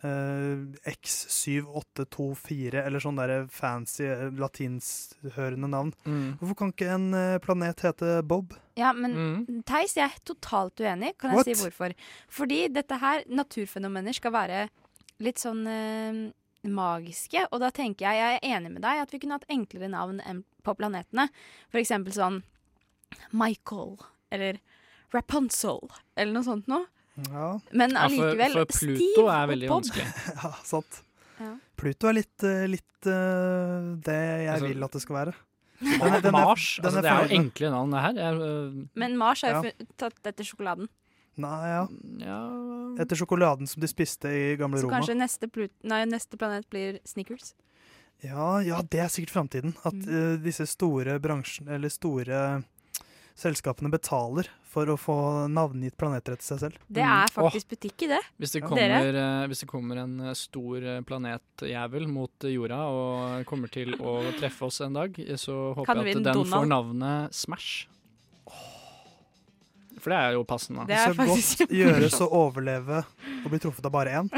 [0.03, 5.93] eh, X7824, eller sånn der fancy eh, latinshørende navn.
[6.07, 6.39] Mm.
[6.41, 8.55] Hvorfor kan ikke en eh, planet hete Bob?
[8.81, 11.13] Ja, men Theis, jeg er totalt uenig.
[11.21, 11.47] Kan What?
[11.47, 11.95] jeg si hvorfor?
[12.33, 14.63] Fordi dette her, naturfenomener, skal være
[15.23, 16.23] litt sånn eh,
[16.67, 17.47] magiske.
[17.53, 20.21] Og da tenker jeg, jeg er enig med deg, at vi kunne hatt enklere navn
[20.27, 21.29] enn på planetene.
[21.71, 22.43] For eksempel sånn
[23.37, 23.99] Michael,
[24.33, 24.59] eller
[25.13, 25.81] Rapunzel,
[26.17, 26.87] eller noe sånt noe.
[27.29, 27.59] Ja.
[27.73, 29.83] Men Ja, for- allikevel, for Pluto Steve er og veldig Bob.
[29.83, 30.07] vanskelig.
[30.43, 31.01] ja, sant.
[31.41, 31.51] Ja.
[31.77, 35.35] Pluto er litt, eh, litt uh, det jeg Altså, vil at det skal være.
[35.83, 36.77] Ma- Mars.
[36.79, 38.19] den altså, det er jo enkle navn, det her.
[38.31, 39.87] Er, uh, Men Mars er jo Ja.
[39.99, 40.89] tatt etter sjokoladen.
[41.43, 41.87] Nei, ja.
[43.03, 44.83] Etter sjokoladen som de spiste i gamle Roma.
[44.83, 44.99] Så Roma.
[45.01, 47.55] kanskje neste, Plut nei, neste planet blir Snickers.
[48.23, 49.75] Ja, ja, det er sikkert framtiden.
[49.85, 50.09] At Mm.
[50.09, 52.63] eh, disse store bransjene, eller store
[53.39, 55.15] selskapene betaler for å få
[55.53, 56.81] navngitt planeter etter seg selv.
[56.89, 58.21] Det er faktisk butikk i det.
[58.41, 59.25] Hvis det, kommer, Dere?
[59.43, 64.19] eh, hvis det kommer en eh, stor eh, planetjævel mot jorda og kommer til å
[64.39, 67.89] treffe oss en dag, så håper jeg at den den får navnet Smash.
[70.03, 70.87] For det er jo passende.
[70.89, 74.33] Det er så faktisk godt gjøres å overleve og bli truffet av bare én.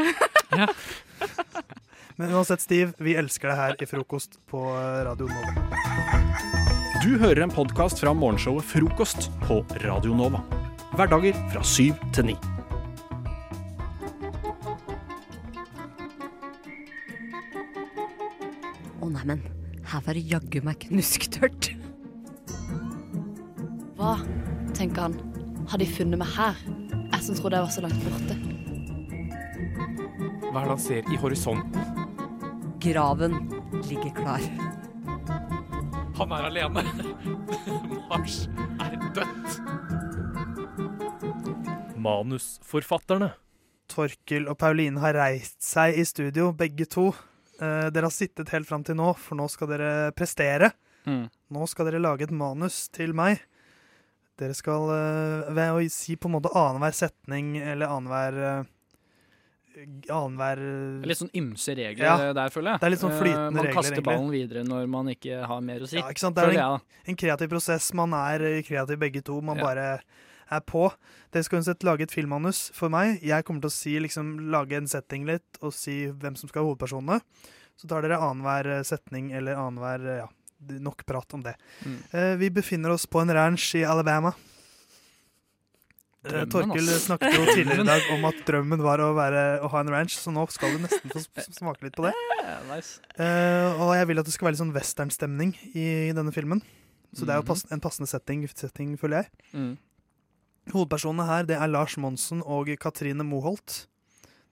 [2.19, 4.67] Men uansett, Steve, vi elsker deg her i frokost på
[5.07, 6.54] Radio Nova.
[7.05, 10.39] Du hører en podkast fra morgenshowet Frokost på Radio Nova.
[10.97, 12.37] Hverdager fra syv til ni.
[19.05, 19.45] Å neimen,
[19.85, 21.75] her var det jaggu meg knusktørt.
[24.01, 24.15] Hva,
[24.73, 25.21] tenker han,
[25.69, 26.57] har de funnet meg her?
[27.13, 28.39] Jeg som trodde jeg var så langt borte.
[30.49, 32.01] Hva er det han ser i horisonten?
[32.81, 33.43] Graven
[33.91, 34.49] ligger klar.
[36.19, 36.85] Han er alene.
[38.11, 38.45] Mars
[38.83, 39.57] er dødt.
[42.05, 43.33] Manusforfatterne.
[43.91, 47.11] Torkel og Pauline har reist seg i studio, begge to.
[47.61, 50.73] Eh, dere har sittet helt fram til nå, for nå skal dere prestere.
[51.05, 51.27] Mm.
[51.55, 53.43] Nå skal dere lage et manus til meg.
[54.41, 58.71] Dere skal eh, ved å si på en måte annenhver setning eller annenhver uh,
[59.75, 62.33] Annenhver Det er Litt sånn ymse regler Ja.
[62.37, 62.81] der, føler jeg.
[62.81, 65.81] Det er litt sånn flytende regler, Man kaster ballen videre når man ikke har mer
[65.81, 65.97] å si.
[65.99, 66.37] Ja, ikke sant?
[66.37, 67.93] Det er en, en kreativ prosess.
[67.95, 69.41] Man er eh, kreativ begge to.
[69.43, 69.65] Man Ja.
[69.65, 70.01] bare
[70.51, 70.93] er på.
[71.33, 73.21] Dere skal uansett lage et filmmanus for meg.
[73.25, 76.63] Jeg kommer til å si, liksom, lage en setting litt og si hvem som skal
[76.63, 77.21] være hovedpersonene.
[77.77, 80.29] Så tar dere annenhver eh, setning eller annenhver eh, Ja,
[80.81, 81.57] nok prat om det.
[81.85, 81.97] Mm.
[82.15, 84.33] Eh, vi befinner oss på en ranch i Alabama.
[86.25, 87.05] Eh, Drømmen, Torkel ass.
[87.05, 90.15] snakket jo tidligere i dag om at drømmen var å, være, å ha en ranch,
[90.17, 91.21] så nå skal du nesten få
[91.53, 92.15] smake litt på det.
[92.71, 92.99] Nice.
[93.19, 96.63] Uh, og jeg vil at det skal være litt sånn westernstemning i, i denne filmen.
[97.15, 97.51] Så det er jo Mhm.
[97.53, 99.31] pass, en passende setting, setting, føler jeg.
[99.55, 99.75] Mm.
[100.73, 103.85] Hovedpersonene her det er Lars Monsen og Katrine Moholt.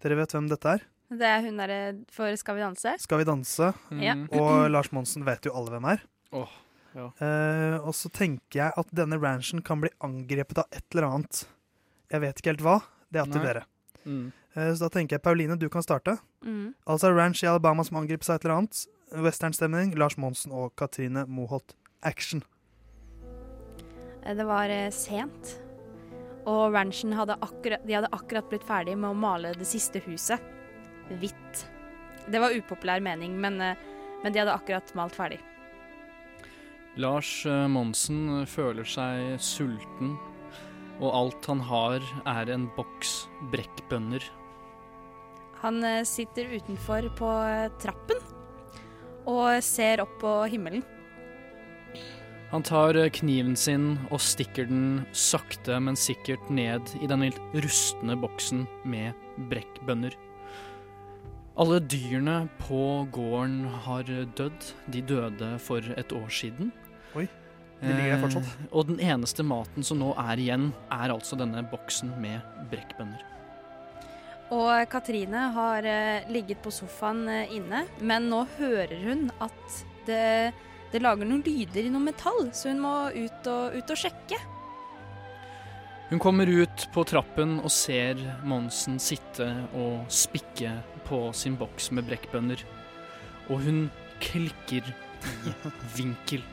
[0.04, 0.84] Dere vet hvem dette er?
[1.12, 1.80] Det er hun derre
[2.12, 2.92] for Skal vi danse.
[3.02, 3.72] Skal vi danse?
[4.00, 4.14] Ja.
[4.36, 6.04] Og Lars Monsen vet jo alle hvem er.
[6.32, 6.52] Oh,
[6.96, 7.08] ja.
[7.20, 11.42] uh, og så tenker jeg at denne ranchen kan bli angrepet av et eller annet.
[12.12, 12.78] Jeg vet ikke helt hva.
[13.12, 13.48] Det er opp til Nei.
[13.48, 13.64] dere.
[14.04, 14.24] Mm.
[14.54, 16.18] Eh, så da tenker jeg Pauline, du kan starte.
[16.44, 16.74] Mm.
[16.86, 18.82] Altså ranch i Alabama som angriper seg et eller annet.
[19.24, 19.94] Westernstemning.
[20.00, 21.74] Lars Monsen og Katrine Moholt.
[22.02, 22.42] Action.
[24.24, 25.54] Eh, Det var eh, sent,
[26.44, 30.40] og ranchen hadde akkurat, de hadde akkurat blitt ferdig med å male det siste huset.
[31.20, 31.64] Hvitt.
[32.30, 35.40] Det var upopulær mening, men, men de hadde akkurat malt ferdig.
[36.96, 40.12] Lars Monsen føler seg sulten,
[41.02, 44.22] og alt han har er en boks brekkbønner.
[45.62, 48.22] Han eh, sitter utenfor på eh, trappen
[49.30, 50.82] og ser opp på himmelen.
[52.52, 57.38] Han tar eh, kniven sin og stikker den sakte, men sikkert ned i den litt
[57.64, 59.14] rustne boksen med
[59.52, 60.16] brekkbønner.
[61.62, 64.68] Alle dyrene på gården har dødd.
[64.92, 66.72] De døde for et år siden.
[67.12, 67.26] Oi,
[67.82, 68.48] de ligger der fortsatt.
[68.48, 73.28] Eh, og den eneste maten som nå er igjen, er altså denne boksen med brekkbønner.
[74.52, 80.52] Og Katrine har eh, ligget på sofaen eh, inne, men nå hører hun at det,
[80.92, 84.38] det lager noen lyder i noe metall, så hun må ut og, ut og sjekke.
[86.12, 90.74] Hun kommer ut på trappen og ser Monsen sitte og spikke
[91.08, 92.60] på sin boks med brekkbønner.
[93.48, 93.86] Og hun
[94.20, 95.54] klikker i
[95.96, 96.44] vinkel.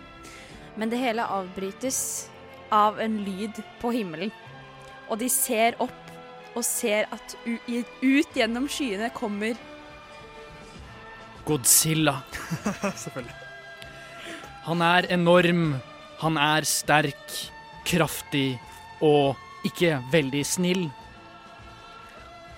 [0.79, 2.29] Men det hele avbrytes
[2.71, 4.31] av en lyd på himmelen.
[5.09, 7.57] Og de ser opp og ser at u
[8.01, 9.59] ut gjennom skyene kommer
[11.49, 12.19] Godzilla.
[13.03, 13.35] Selvfølgelig.
[14.67, 15.63] Han er enorm,
[16.21, 17.31] han er sterk,
[17.89, 18.59] kraftig
[19.01, 20.83] og ikke veldig snill.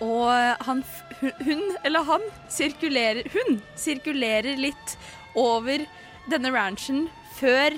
[0.03, 0.27] Og
[0.67, 0.81] han,
[1.21, 4.95] hun, hun eller han sirkulerer Hun sirkulerer litt
[5.37, 5.85] over
[6.31, 7.05] denne ranchen
[7.37, 7.77] før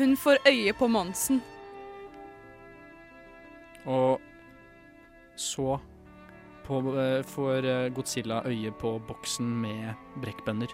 [0.00, 1.40] hun får øye på Monsen.
[3.86, 4.20] Og
[5.36, 5.78] så
[6.66, 10.72] på, eh, får eh, Godzilla øye på boksen med brekkbønner.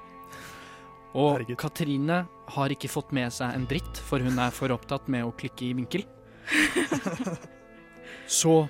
[1.16, 5.24] Og Katrine har ikke fått med seg en dritt, for hun er for opptatt med
[5.24, 6.04] å klikke i vinkel.
[8.40, 8.66] Så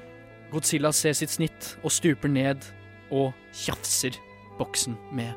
[0.52, 2.62] Godzilla ser sitt snitt og stuper ned
[3.10, 4.14] og tjafser
[4.60, 5.34] boksen med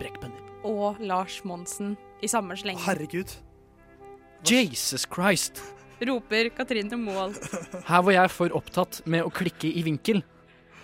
[0.00, 0.40] brekkbønner.
[0.66, 2.80] Og Lars Monsen i samme sleng.
[2.82, 3.30] Herregud.
[4.44, 5.62] Jesus Christ!
[6.04, 7.32] Roper Katrine mål.
[7.86, 10.20] Her var jeg for opptatt med å klikke i vinkel.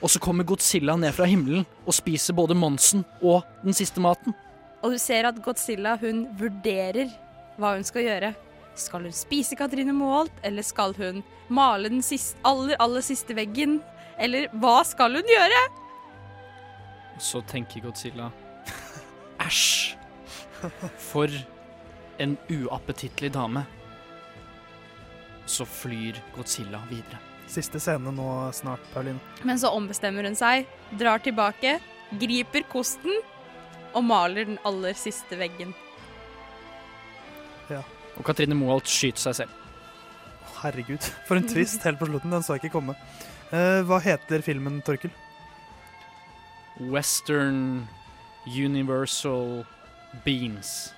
[0.00, 4.32] Og så kommer Godzilla ned fra himmelen og spiser både Monsen og den siste maten.
[4.80, 7.10] Og du ser at Godzilla hun vurderer
[7.60, 8.32] hva hun skal gjøre.
[8.80, 11.20] Skal hun spise Katrine Moholt, eller skal hun
[11.52, 13.80] male den siste, aller, aller siste veggen?
[14.16, 15.62] Eller hva skal hun gjøre?
[17.20, 18.30] Så tenker Godzilla
[19.44, 19.98] Æsj!
[21.10, 21.28] For
[22.20, 23.64] en uappetittlig dame.
[25.46, 27.18] Så flyr Godzilla videre.
[27.50, 29.18] Siste scene nå snart, Pauline.
[29.42, 30.68] Men så ombestemmer hun seg,
[31.00, 31.78] drar tilbake,
[32.20, 33.16] griper kosten
[33.90, 35.72] og maler den aller siste veggen.
[37.70, 37.82] Ja.
[38.18, 39.56] Og Katrine Moholt skyter seg selv.
[40.60, 42.30] Herregud, for en twist helt på slutten.
[42.34, 42.94] Den så jeg ikke komme.
[43.50, 45.10] Eh, hva heter filmen, Torkel?
[46.92, 47.88] Western
[48.46, 49.64] Universal
[50.24, 50.92] Beans.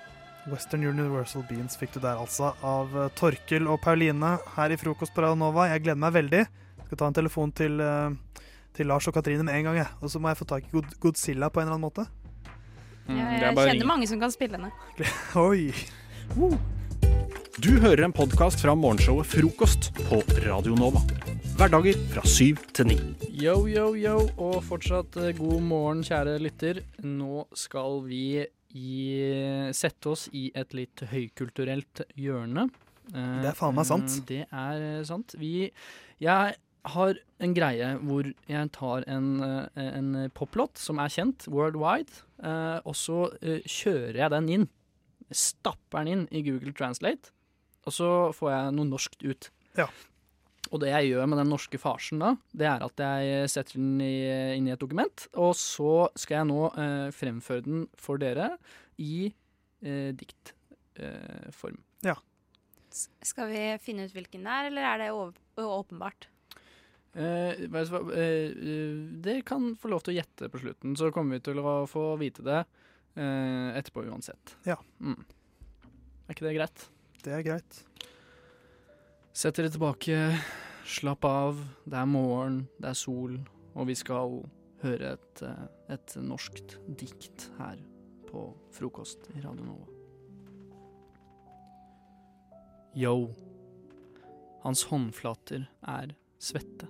[0.51, 5.13] Western Universal Beans fikk du der altså, av eh, Torkel og Pauline her i Frokost
[5.15, 5.69] på Radio Nova.
[5.71, 6.41] Jeg gleder meg veldig.
[6.43, 8.43] Jeg Skal ta en telefon til, eh,
[8.75, 9.89] til Lars og Katrine med en gang, jeg.
[10.03, 12.07] Og så må jeg få tak i God Godzilla på en eller annen måte.
[13.07, 14.71] Mm, Jeg, jeg kjenner mange som kan spille henne.
[15.47, 15.71] Oi.
[17.63, 21.03] Du hører en podkast fra morgenshowet Frokost på Radio Nova.
[21.55, 22.97] Hverdager fra syv til ni.
[23.29, 26.81] Yo, yo, yo, og fortsatt eh, god morgen, kjære lytter.
[27.05, 28.23] Nå skal vi
[28.73, 32.67] i, sette oss i et litt høykulturelt hjørne.
[33.11, 34.19] Det er faen meg sant.
[34.19, 35.35] eh, Det er eh, sant.
[35.37, 35.71] Vi
[36.23, 36.55] Jeg
[36.93, 42.23] har en greie hvor jeg tar en, eh, en poplåt som er kjent worldwide,
[42.83, 44.65] og så kjører jeg den inn.
[45.31, 47.31] Stapper den inn i Google Translate,
[47.87, 49.49] og så får jeg noe norskt ut.
[49.79, 49.87] Ja.
[50.73, 54.01] Og det jeg gjør med den norske farsen da, det er at jeg setter den
[54.01, 54.15] i,
[54.57, 58.55] inn i et dokument, og så skal jeg nå eh, fremføre den for dere
[58.97, 59.29] i
[59.85, 61.81] eh, diktform.
[62.05, 62.17] ja.
[62.93, 66.27] Skal vi finne ut hvilken det er, eller er det åpenbart?
[67.13, 71.45] Eh, eh, eh, dere kan få lov til å gjette på slutten, så kommer vi
[71.45, 74.55] til å få vite det eh, etterpå uansett.
[74.65, 74.79] Ja.
[75.01, 75.21] Mm.
[76.25, 76.85] Er ikke det greit?
[77.21, 77.81] Det er greit.
[79.33, 80.17] Sett dere tilbake,
[80.85, 81.59] slapp av.
[81.85, 83.37] Det er morgen, det er sol,
[83.73, 84.41] og vi skal
[84.83, 85.65] høre et, eh,
[85.95, 87.79] et norskt dikt her
[88.27, 89.87] på frokost i Radio Nova.
[92.95, 93.33] Yo.
[94.63, 96.87] Hans håndflater er svette.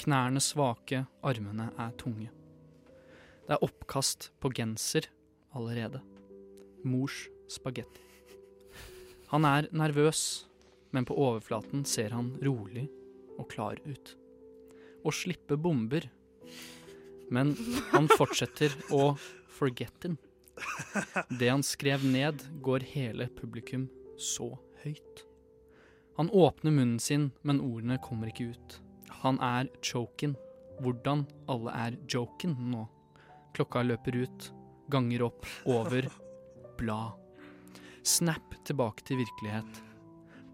[0.00, 2.30] Knærne svake, armene er tunge.
[3.44, 5.08] Det er oppkast på genser
[5.54, 6.00] allerede.
[6.84, 8.02] Mors spagetti.
[9.30, 10.46] Han er nervøs,
[10.94, 12.86] men på overflaten ser han rolig
[13.34, 14.14] og klar ut.
[15.02, 16.06] Å slippe bomber.
[17.34, 17.50] Men
[17.90, 19.16] han fortsetter å
[19.58, 20.16] forget him.
[21.40, 23.88] Det han skrev ned, går hele publikum
[24.20, 24.52] så
[24.84, 25.24] høyt.
[26.14, 28.76] Han åpner munnen sin, men ordene kommer ikke ut.
[29.24, 30.36] Han er choken.
[30.78, 32.84] Hvordan alle er joken nå.
[33.54, 34.46] Klokka løper ut,
[34.90, 36.06] ganger opp, over,
[36.78, 37.18] blad.
[38.06, 39.83] Snap tilbake til virkelighet.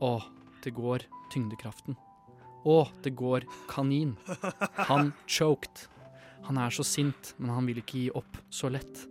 [0.00, 0.14] Å,
[0.64, 1.96] det går tyngdekraften.
[2.64, 4.14] Å, det går kanin.
[4.88, 5.86] Han choked.
[6.48, 9.04] Han er så sint, men han vil ikke gi opp så lett.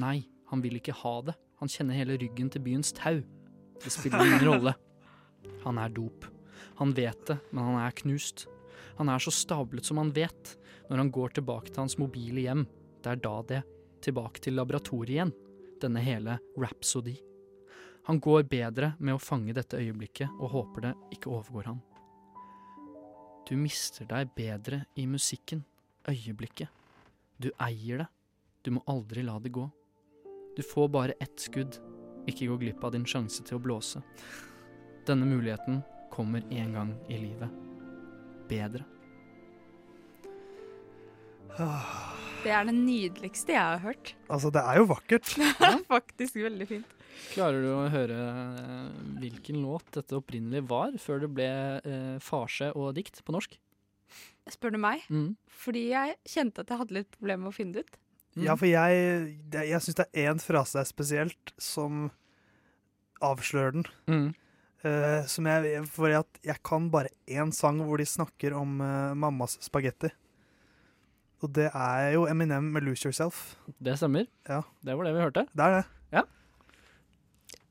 [0.00, 1.36] Nei, han vil ikke ha det.
[1.60, 3.20] Han kjenner hele ryggen til byens tau.
[3.82, 4.74] Det spiller ingen rolle.
[5.66, 6.26] Han er dop.
[6.80, 8.46] Han vet det, men han er knust.
[8.98, 10.56] Han er så stablet som han vet.
[10.88, 12.64] Når han går tilbake til hans mobile hjem,
[13.04, 13.60] det er da det.
[14.02, 15.36] Tilbake til laboratoriet igjen.
[15.82, 17.16] Denne hele rhapsody.
[18.08, 21.82] Han går bedre med å fange dette øyeblikket og håper det ikke overgår han.
[23.46, 25.62] Du mister deg bedre i musikken.
[26.10, 26.70] Øyeblikket.
[27.38, 28.08] Du eier det.
[28.62, 29.68] Du må aldri la det gå.
[30.56, 31.78] Du får bare ett skudd.
[32.26, 34.02] Ikke gå glipp av din sjanse til å blåse.
[35.06, 35.80] Denne muligheten
[36.10, 37.54] kommer en gang i livet.
[38.50, 38.86] Bedre.
[42.42, 44.14] Det er det nydeligste jeg har hørt.
[44.26, 45.34] Altså, det er jo vakkert.
[45.38, 46.98] Det er faktisk veldig fint.
[47.32, 48.18] Klarer du å høre
[48.60, 51.50] eh, hvilken låt dette opprinnelig var, før det ble
[51.80, 53.58] eh, farse og dikt på norsk?
[54.50, 55.04] Spør du meg?
[55.12, 55.34] Mm.
[55.62, 57.98] Fordi jeg kjente at jeg hadde litt problemer med å finne det ut.
[58.42, 62.06] Ja, for jeg, jeg syns det er én frase der spesielt som
[63.22, 63.90] avslører den.
[64.08, 64.30] Mm.
[64.82, 69.12] Uh, som jeg, for at jeg kan bare én sang hvor de snakker om uh,
[69.14, 70.10] mammas spagetti.
[71.42, 73.54] Og det er jo Eminem med 'Lose Yourself'.
[73.78, 74.26] Det stemmer.
[74.48, 74.62] Ja.
[74.82, 75.46] Det var det vi hørte.
[75.52, 75.84] Det er det.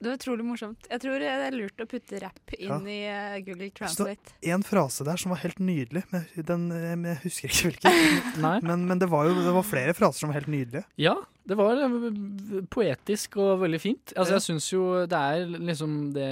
[0.02, 0.04] Ja.
[0.04, 0.88] Det var utrolig morsomt.
[0.90, 2.80] Jeg tror det er lurt å putte rapp inn Ja.
[2.90, 4.34] i eh, Google Så Translate.
[4.50, 8.48] en frase der som var helt nydelig, men den, eh, jeg husker ikke hvilken.
[8.72, 10.84] Men, men det var jo det var flere fraser som var helt nydelige.
[10.98, 11.14] Ja,
[11.48, 14.14] det var eh, poetisk og veldig fint.
[14.18, 16.30] Altså, Jeg syns jo det er liksom det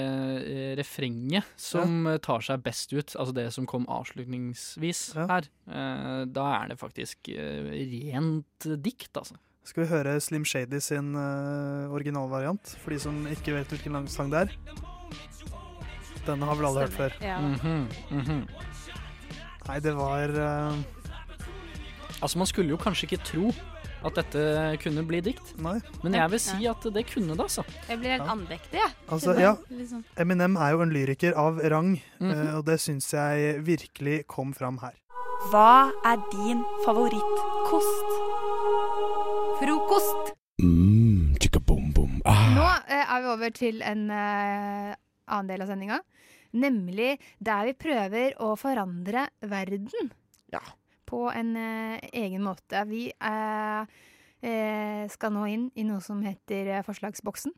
[0.80, 2.18] refrenget som ja.
[2.22, 3.14] tar seg best ut.
[3.14, 5.46] Altså det som kom avslutningsvis her.
[5.70, 9.38] Eh, da er det faktisk rent dikt, altså.
[9.64, 14.08] Skal vi høre Slim Shady sin uh, originalvariant, for de som ikke vet hvilken lang
[14.10, 14.54] sang det er?
[16.26, 17.16] Denne har vel alle hørt før.
[17.24, 17.38] Ja.
[17.40, 18.40] Mhm, mhm.
[19.68, 20.80] Nei, det var uh...
[22.20, 23.52] Altså, man skulle jo kanskje ikke tro
[24.04, 24.42] at dette
[24.80, 25.52] kunne bli dikt.
[25.60, 27.64] Men jeg vil si at det kunne det, altså.
[27.88, 28.96] Jeg blir helt andektig, jeg.
[29.12, 29.54] Altså, ja.
[29.68, 30.04] Liksom.
[30.20, 32.48] Eminem er jo en lyriker av rang, mm -hmm.
[32.48, 34.96] uh, og det syns jeg virkelig kom fram her.
[35.50, 38.39] Hva er din favorittkost?
[39.60, 40.32] Frokost!
[40.62, 41.92] Mm, chicka bom.
[41.92, 42.22] boom.
[42.24, 42.46] Ah.
[42.54, 44.94] Nå eh, er vi over til en eh,
[45.28, 45.98] annen del av sendinga.
[46.56, 47.10] Nemlig
[47.44, 50.08] der vi prøver å forandre verden.
[51.04, 52.86] På en eh, egen måte.
[52.88, 54.00] Vi eh,
[54.40, 57.52] eh, skal nå inn i noe som heter eh, Forslagsboksen.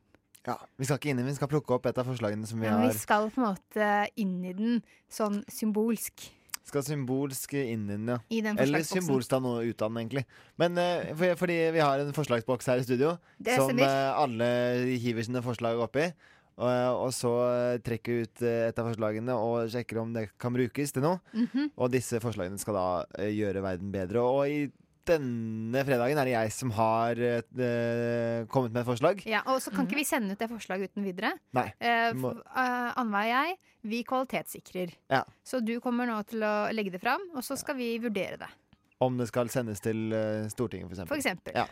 [0.48, 2.58] Ja, Vi skal ikke inn i den, vi skal plukke opp et av forslagene som
[2.58, 6.26] vi ja, har vi skal på en måte inn i den sånn symbolsk.
[6.66, 8.18] Skal symbolsk inn den, ja.
[8.30, 10.26] I den Eller symbolsk ta noe ut av den, egentlig.
[10.60, 14.46] Men uh, for, fordi vi har en forslagsboks her i studio Det som eh, alle
[15.02, 16.10] hiver sine forslag oppi.
[16.60, 20.26] Og, og så eh, trekker vi ut eh, et av forslagene og sjekker om det
[20.40, 21.20] kan brukes til noe.
[21.32, 21.72] Mhm.
[21.76, 22.86] Og disse forslagene skal da
[23.18, 24.22] eh, gjøre verden bedre.
[24.22, 24.60] Og i
[25.08, 29.22] denne fredagen er det jeg som har uh, kommet med et forslag.
[29.28, 31.32] Ja, og så kan ikke vi sende ut det forslaget uten videre.
[31.56, 31.68] Nei.
[31.82, 33.56] Eh, må- uh, eh, Annveig og jeg,
[33.92, 34.94] vi kvalitetssikrer.
[35.10, 35.22] Ja.
[35.44, 38.50] Så du kommer nå til å legge det fram, og så skal vi vurdere det.
[39.02, 41.14] Om det skal sendes til uh, Stortinget, for eksempel.
[41.14, 41.58] For eksempel.
[41.58, 41.66] Ja.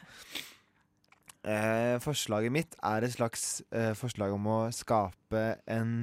[1.40, 3.62] Eh, forslaget mitt er et slags
[3.96, 5.94] forslag om å skape en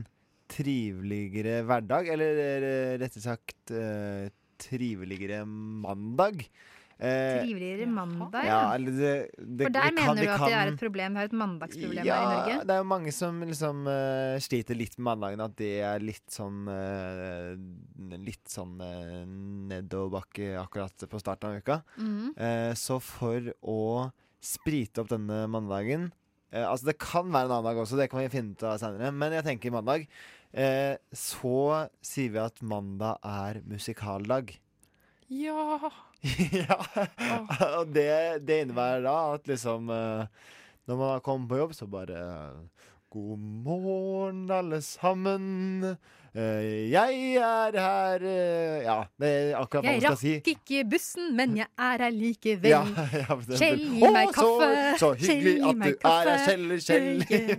[0.50, 2.08] triveligere hverdag.
[2.16, 3.76] Eller rettere sagt
[4.64, 6.48] triveligere mandag.
[6.98, 8.50] Eh, Triveligere mandag, ja.
[8.50, 8.62] ja.
[8.74, 11.14] eller det, det, For der det kan- mener du at det kan- er et problem?
[11.14, 12.66] Vi har et mandagsproblem ja, her i Norge?
[12.66, 15.42] det er jo mange som liksom uh, sliter litt med mandagen.
[15.46, 17.54] At det er litt sånn uh,
[18.18, 19.26] Litt sånn uh,
[19.70, 21.82] nedoverbakke akkurat på starten av uka.
[22.02, 22.34] Mm.
[22.34, 26.12] Uh, så for å sprite opp denne mandagen
[26.54, 28.78] eh, Altså, det kan være en annen dag også, det kan vi finne ut av
[28.82, 30.06] seinere, men jeg tenker mandag.
[30.54, 34.54] Eh, så sier vi at mandag er musikaldag.
[35.28, 35.92] Ja.
[36.68, 36.78] ja.
[37.78, 38.08] Og det,
[38.48, 40.26] det innebærer da at liksom eh,
[40.90, 42.22] Når man har kommet på jobb, så bare
[43.14, 45.84] God morgen, alle sammen.
[46.36, 50.34] Eh, jeg er her eh, Ja, det er akkurat hva man skal si.
[50.36, 52.70] Jeg rakk ikke bussen, men jeg er her likevel.
[52.74, 52.82] Ja,
[53.24, 54.68] ja, Kjell, gi meg kaffe.
[55.00, 56.36] Så, så hyggelig Kjell, at meg kaffe.
[56.36, 56.76] er her.
[56.84, 57.24] Kjell.
[57.30, 57.58] Kjell.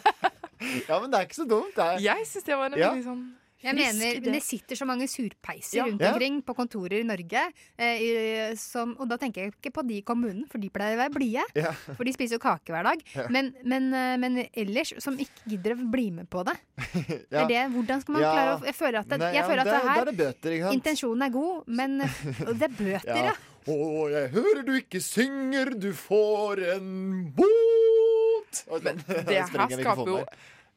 [0.90, 1.72] ja, men det er ikke så dumt.
[1.76, 1.88] Det.
[2.04, 2.92] Jeg syns det var en Ja.
[3.08, 3.24] sånn
[3.62, 4.32] Jeg frisk mener, idé.
[4.36, 5.84] Det sitter så mange surpeiser Ja.
[5.86, 6.12] rundt Ja.
[6.12, 7.40] omkring på kontorer i Norge.
[7.78, 10.94] Eh, i- som, og da tenker jeg ikke på de i kommunen, for de pleier
[10.96, 11.42] å være blide.
[11.54, 11.72] Ja.
[11.72, 13.02] For de spiser jo kake hver dag.
[13.14, 13.26] Ja.
[13.30, 16.56] Men, men, eh, men ellers, som ikke gidder å bli med på det.
[17.32, 17.44] Ja.
[17.44, 18.32] Er det hvordan skal man Ja.
[18.32, 20.50] klare å Jeg føler at det, Nei, jeg ja, føler at det her er bøter,
[20.52, 20.76] ikke sant?
[20.84, 21.98] Intensjonen er god, men
[22.60, 23.34] det er bøter, ja.
[23.66, 28.52] Å, jeg hører du ikke synger, du får en bot!
[28.52, 28.82] Sånn.
[29.26, 29.46] Det her
[29.80, 30.20] skaper jo.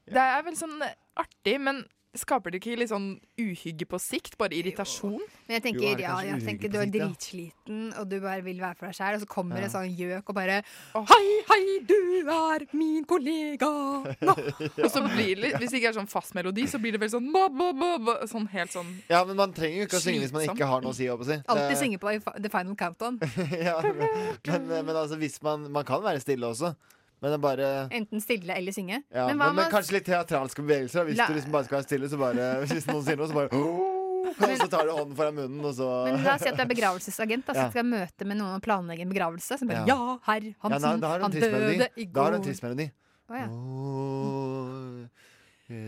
[0.09, 0.79] Det er vel sånn
[1.21, 1.83] artig, men
[2.17, 4.33] skaper det ikke litt sånn uhygge på sikt?
[4.39, 5.19] Bare irritasjon?
[5.47, 8.75] Men jeg tenker, er ja, jeg tenker du er dritsliten, og du bare vil være
[8.79, 9.67] for deg sjæl, og så kommer Ja.
[9.67, 10.63] en sånn gjøk og bare
[10.95, 11.95] Hei, hei, du
[12.29, 13.69] er min kollega!
[14.25, 14.35] Nå.
[14.35, 16.99] Og så blir det, litt- Hvis det ikke er sånn fast melodi, så blir det
[17.01, 19.99] vel sånn ba, ba, ba, ba, Sånn helt sånn Ja, men man trenger jo ikke
[20.01, 21.07] å synge hvis man ikke har noe å si.
[21.09, 23.19] Alltid Det- synge på i The Final Countdown.
[23.69, 26.73] ja, men, men altså, hvis man Man kan være stille også,
[27.21, 29.01] men det bare Enten stille eller synge.
[29.11, 31.03] ja, men men, men, kanskje litt teatralske bevegelser.
[31.09, 33.33] Hvis La- du liksom bare skal være stille, så bare Hvis noen sier noe, så
[33.33, 33.49] bare
[34.39, 36.61] Og så tar du hånden foran munnen, og så men la oss si at du
[36.61, 37.69] er begravelsesagent, da, så Ja.
[37.73, 39.57] skal møte med noen og planlegge en begravelse.
[39.59, 39.95] Så bare, Ja.
[39.95, 42.45] ja, herr Ja, Hansen, da, da han døde i Da har du en går.
[42.45, 42.91] trist melodi.
[43.29, 43.47] Å, ja.
[43.49, 45.08] Åh,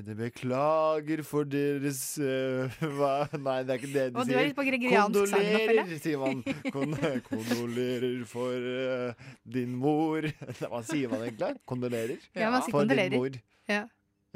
[0.06, 3.28] det beklager for deres uh, hva?
[3.36, 4.40] Nei, det er ikke det de sier.
[4.42, 6.42] er Kondolerer, sier man.
[6.74, 6.96] Kon
[7.30, 9.28] kondolerer for uh,
[9.58, 10.28] din mor.
[10.62, 11.62] Hva sier man egentlig?
[11.70, 12.18] Kondolerer?
[12.36, 13.16] Ja, man sier for kondolerer.
[13.16, 13.40] din mor.
[13.72, 13.84] Ja.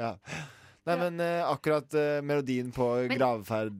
[0.01, 0.13] Ja.
[0.86, 3.17] Nei, men uh, akkurat uh, melodien på Men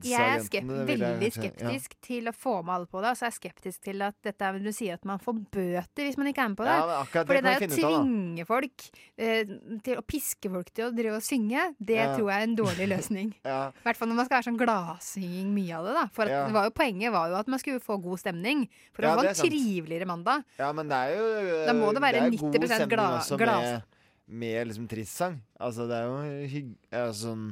[0.02, 1.68] Jeg er skep veldig kanskje- ja.
[1.70, 3.12] skeptisk til å få med alle på det.
[3.12, 6.02] Og så er jeg skeptisk til at dette er, du sier at man får bøter
[6.08, 6.74] hvis man ikke er med på det.
[6.74, 9.54] Ja, det For det vi er å tvinge folk uh,
[9.86, 12.08] til å piske folk til å drive og synge, det Ja.
[12.16, 13.32] tror jeg er en dårlig løsning.
[13.46, 13.70] Ja.
[13.70, 15.94] I hvert fall når man skal være sånn gladsynging mye av det.
[15.94, 16.44] da For at Ja.
[16.50, 18.66] det var jo, Poenget var jo at man skulle få god stemning.
[18.92, 19.50] For å Ja, få det en er sant.
[19.54, 20.42] triveligere mandag.
[20.58, 21.26] Ja, men det er jo
[21.70, 23.82] Da må det være det 90% god stemning glad- glad-
[24.26, 25.38] Med, liksom tristsang.
[25.62, 26.74] Altså, det er jo hygg...
[26.90, 27.46] Altså, sånn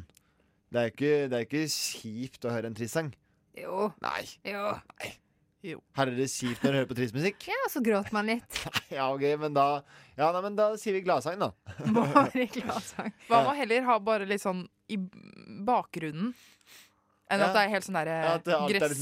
[0.74, 3.12] det er, ikke, det er ikke kjipt å høre en tristsang.
[3.54, 3.92] Jo.
[4.02, 4.24] Nei.
[4.42, 4.72] Jo.
[5.96, 7.44] Her er det kjipt når du hører på tristmusikk?
[7.52, 8.58] Ja, så gråter man litt.
[8.96, 9.68] ja, ok, men da
[10.18, 11.52] Ja, nei, men da sier vi gladsang, da.
[11.94, 13.14] Bare gladsang.
[13.28, 16.34] Hva med å heller ha bare litt sånn i bakgrunnen?
[17.32, 17.46] Enn Ja.
[17.46, 18.34] at det er helt sånn der Ja,
[18.68, 18.98] gress,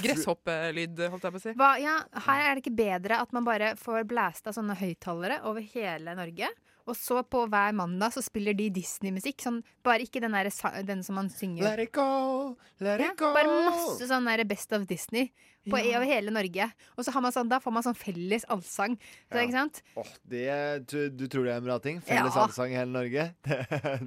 [0.00, 1.52] gresshoppelyd, holdt jeg på å si.
[1.58, 5.66] Hva, ja, her er det ikke bedre at man bare får blæsta sånne høyttalere over
[5.74, 6.48] hele Norge.
[6.88, 9.42] Og så på hver mandag så spiller de Disney-musikk.
[9.44, 10.48] Sånn, bare ikke den, der,
[10.88, 11.64] den som man synger.
[11.68, 13.34] Let it go, let it go.
[13.36, 15.28] bare masse sånn der Best of Disney
[15.68, 15.98] på, Ja.
[15.98, 16.64] over hele Norge.
[16.96, 18.96] Og så har man sånn, da får man sånn felles allsang.
[19.28, 19.42] Så, Ja.
[19.44, 19.82] ikke sant?
[20.00, 22.00] Åh, det, du, du tror det er en bra ting?
[22.00, 22.46] Felles Ja.
[22.46, 23.34] allsang i hele Norge?
[23.44, 23.58] Det,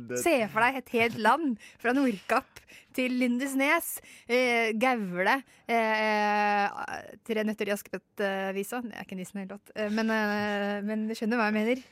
[0.10, 2.60] det, Se for deg et helt land, fra Nordkapp
[2.98, 5.38] til Lindesnes, eh, Gaule,
[5.70, 6.68] eh,
[7.28, 8.82] Tre nøtter i Askepott-visa.
[8.84, 11.84] Det er ikke en Disney-låt, eh, men, eh, men du skjønner hva jeg mener.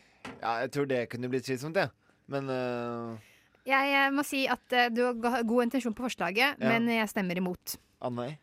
[0.42, 1.90] Ja, jeg tror det kunne blitt slitsomt, jeg.
[2.30, 3.18] Men uh,
[3.66, 6.70] Jeg eh, må si at eh, du har ga- god intensjon på forslaget, Ja.
[6.70, 7.78] men jeg stemmer imot.
[8.02, 8.36] Annøy?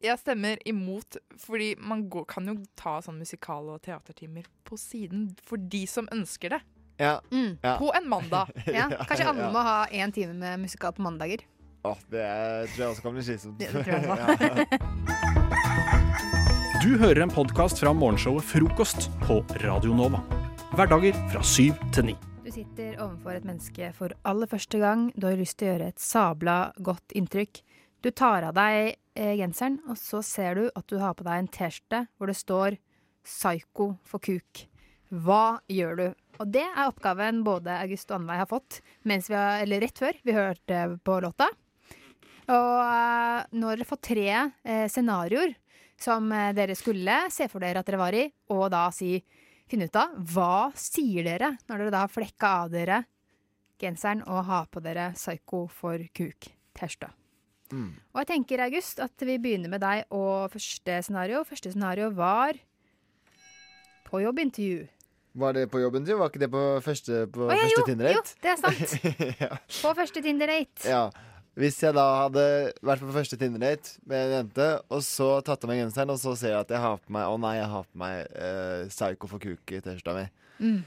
[0.00, 5.26] Jeg stemmer imot, fordi man går, kan jo ta sånn musikal- og teatertimer på siden
[5.44, 6.60] for de som ønsker det.
[7.00, 7.18] Ja.
[7.30, 7.58] Mm.
[7.62, 7.76] ja.
[7.80, 8.48] På en mandag.
[8.66, 9.50] Ja, kanskje alle ja.
[9.52, 11.44] må ha én time med musikal på mandager.
[11.84, 13.58] Åh, det er, tror jeg også kan bli slitsomt.
[13.60, 15.16] Det tror jeg også.
[16.80, 20.22] Du hører en podkast fra morgenshowet Frokost på Radio Nova.
[20.72, 22.14] Hverdager fra syv til ni.
[22.40, 25.02] Du sitter overfor et menneske for aller første gang.
[25.12, 27.60] Du har lyst til å gjøre et sabla godt inntrykk.
[28.00, 31.42] Du tar av deg eh, genseren, og så ser du at du har på deg
[31.42, 32.80] en T-skjorte hvor det står
[33.28, 34.64] 'Psycho for kuk'.
[35.12, 36.06] Hva gjør du?
[36.40, 40.32] Og det er oppgaven både August og Anveig har fått har, eller rett før vi
[40.32, 41.52] hørte på låta.
[42.48, 45.60] Og eh, nå har dere fått tre eh, scenarioer
[46.00, 48.24] som eh, dere skulle se for dere at dere var i,
[48.54, 49.18] og da si
[49.70, 53.04] finne ut av hva sier dere når dere da har flekka av dere
[53.80, 57.14] genseren og har på dere Psycho for kuk-T-skjorta.
[57.70, 57.92] Mm.
[58.12, 61.44] Og jeg tenker, August, at vi begynner med deg og første scenario.
[61.46, 62.58] Første scenario var
[64.10, 64.88] på jobbintervju.
[65.40, 66.18] Var det på jobben din?
[66.18, 68.16] Var ikke det på første, på oh, ja, første Tinder-date?
[68.16, 68.94] jo, det er sant.
[69.44, 69.56] ja.
[69.78, 70.88] På første Tinder-date.
[70.90, 71.04] ja.
[71.58, 72.44] Hvis jeg da hadde
[72.86, 76.36] vært på første Tinder-date med en jente, og så tatt av meg genseren, og så
[76.38, 79.30] ser jeg at jeg har på meg Å nei, jeg har på meg uh, Psycho
[79.32, 80.26] for kuk i T-skjorta mi.
[80.60, 80.80] Mm.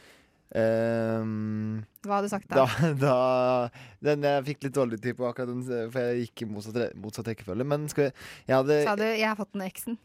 [0.54, 2.64] Um, Hva hadde du sagt da?
[2.64, 3.14] da, da
[4.06, 7.32] den, Jeg fikk litt dårlig tid på akkurat den, for jeg gikk i motsatt, motsatt
[7.32, 7.68] rekkefølge.
[7.68, 8.12] Men skal vi
[8.48, 9.98] Jeg hadde Sa du 'jeg har fått den eksen'?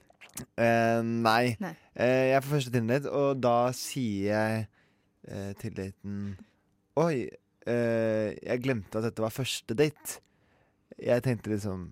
[0.58, 1.56] Uh, nei.
[1.60, 1.74] Nei.
[1.98, 4.66] Uh, jeg er på første Tinder-date, og da sier jeg
[5.30, 6.22] uh, til daten
[6.98, 7.28] Oi,
[7.68, 10.18] jeg glemte at dette var første date.
[10.98, 11.88] Jeg tenkte liksom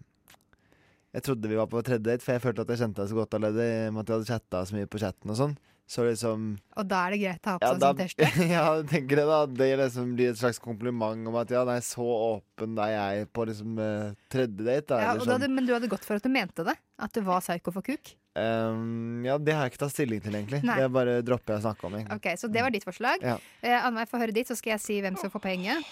[1.14, 3.16] Jeg trodde vi var på tredje date, for jeg følte at jeg kjente deg så
[3.16, 3.92] godt allerede.
[3.94, 5.54] med at vi hadde chatta så mye på chatten og sånn.
[5.86, 6.46] Så liksom
[6.76, 8.46] Og da er det greit å ha på seg sånn T-skjorte?
[8.56, 12.02] ja, tenker det da Det liksom blir et slags kompliment om at ja, nei, så
[12.02, 14.88] åpen er jeg på liksom eh, tredje date.
[14.90, 15.36] Da, Ja, du sånn.
[15.36, 16.74] hadde, men du hadde gått for at du mente det?
[16.98, 18.16] At du var psyko for kuk?
[18.36, 20.60] Ehm, ja, det har jeg ikke tatt stilling til, egentlig.
[20.66, 20.76] Nei.
[20.82, 21.94] Det bare dropper jeg å snakke om.
[21.98, 22.18] egentlig.
[22.20, 23.24] Ok, Så det var ditt forslag.
[23.24, 23.36] Ja.
[23.62, 25.84] Eh, Annveig får høre ditt, så skal jeg si hvem som får poenget.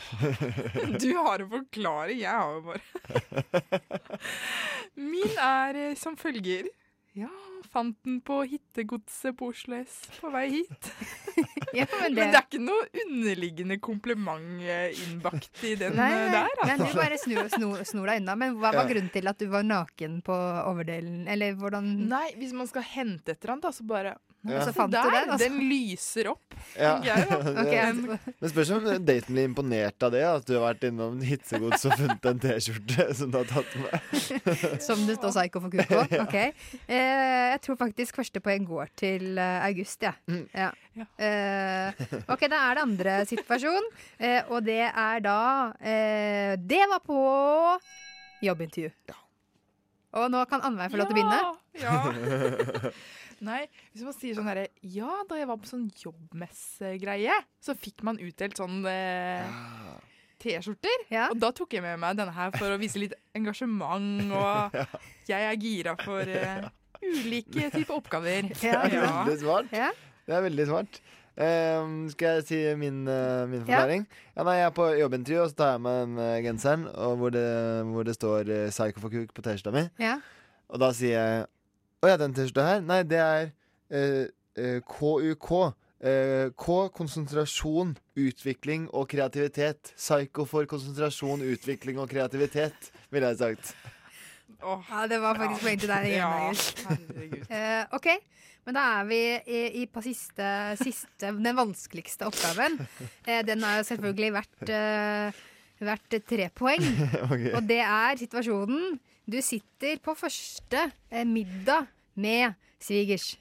[1.04, 3.80] Du har en forklaring, jeg har jo bare
[5.12, 6.68] Min er eh, som følger.
[7.14, 7.28] Ja,
[7.70, 10.88] fant den på hittegodset på Oslo S på vei hit.
[11.74, 12.38] Ja, men men, det- det...
[12.38, 16.52] er ikke noe underliggende kompliment eh, innbakt i den Nei, eh, nei, der.
[16.60, 16.86] nei, altså.
[16.92, 18.36] du bare snur, snur, snur deg unna.
[18.38, 18.90] Men hva var Ja.
[18.92, 20.36] grunnen til at du var naken på
[20.70, 21.24] overdelen?
[21.26, 24.60] Eller hvordan Nei, hvis man skal hente et eller annet, da, så bare Ja.
[24.60, 25.46] Så Så fant du der, den, altså.
[25.48, 26.40] Den lyser opp.
[26.74, 26.94] Ja.
[27.06, 27.36] jeg, da.
[27.60, 28.34] Ok, Den- altså.
[28.40, 30.22] Men spørs om daten blir imponert av det.
[30.26, 33.94] At du har vært innom Hitsegods og funnet en T-skjorte som du har tatt med.
[34.86, 36.00] Som det står psycho for kuk på?
[36.24, 36.34] Ok.
[36.40, 40.12] Eh, jeg tror faktisk første poeng går til august, August, ja.
[40.30, 40.44] Mm.
[40.54, 40.70] ja.
[41.18, 43.88] Eh, ok, da er det andre situasjon,
[44.22, 45.38] eh, og det er da
[45.82, 47.18] eh, Det var på
[48.44, 48.92] jobbintervju.
[50.14, 51.40] Og nå kan Annveig få lov til å begynne.
[51.82, 52.92] Ja.
[53.44, 58.04] Nei, hvis man sier sånn herre Ja, da jeg var på sånn jobbmessegreie, så fikk
[58.06, 59.48] man utdelt sånn eh,
[60.44, 61.06] T-skjorter.
[61.30, 64.78] Og da tok jeg med meg denne her for å vise litt engasjement, og
[65.30, 66.68] jeg er gira for eh,
[67.02, 68.50] ulike typer oppgaver.
[68.60, 69.74] Det er veldig smart.
[69.74, 69.90] Ja.
[70.24, 71.00] Det er veldig smart.
[71.34, 74.04] Um, skal jeg si min, uh, min forklaring?
[74.36, 74.44] Ja.
[74.46, 77.32] nei, jeg er på jobbintervju, og så tar jeg med den eh, genseren og hvor,
[77.34, 77.48] det,
[77.90, 79.82] hvor det står uh, 'Psycho for kuk' på T-skjorta mi.
[79.98, 80.20] Ja.
[80.70, 81.46] Og da sier jeg
[82.04, 82.82] Å ja, den T-skjorta her?
[82.84, 83.46] Nei, det er
[83.88, 84.26] eh,
[84.60, 85.50] eh, KUK.
[86.04, 89.94] Eh, K konsentrasjon, utvikling og kreativitet.
[89.96, 93.72] Psycho for konsentrasjon, utvikling og kreativitet, ville jeg sagt.
[94.60, 96.84] Ja, det var faktisk poeng der igjen, Ja, August.
[97.48, 98.10] Eh, ok,
[98.64, 100.46] men da er vi i, i på siste,
[100.80, 102.78] siste Den vanskeligste oppgaven.
[103.24, 105.42] Uh, den har jo selvfølgelig vært, uh,
[105.84, 106.84] vært tre poeng.
[107.32, 107.52] okay.
[107.52, 113.34] Og det er situasjonen Du sitter på første eh, middag med svigers.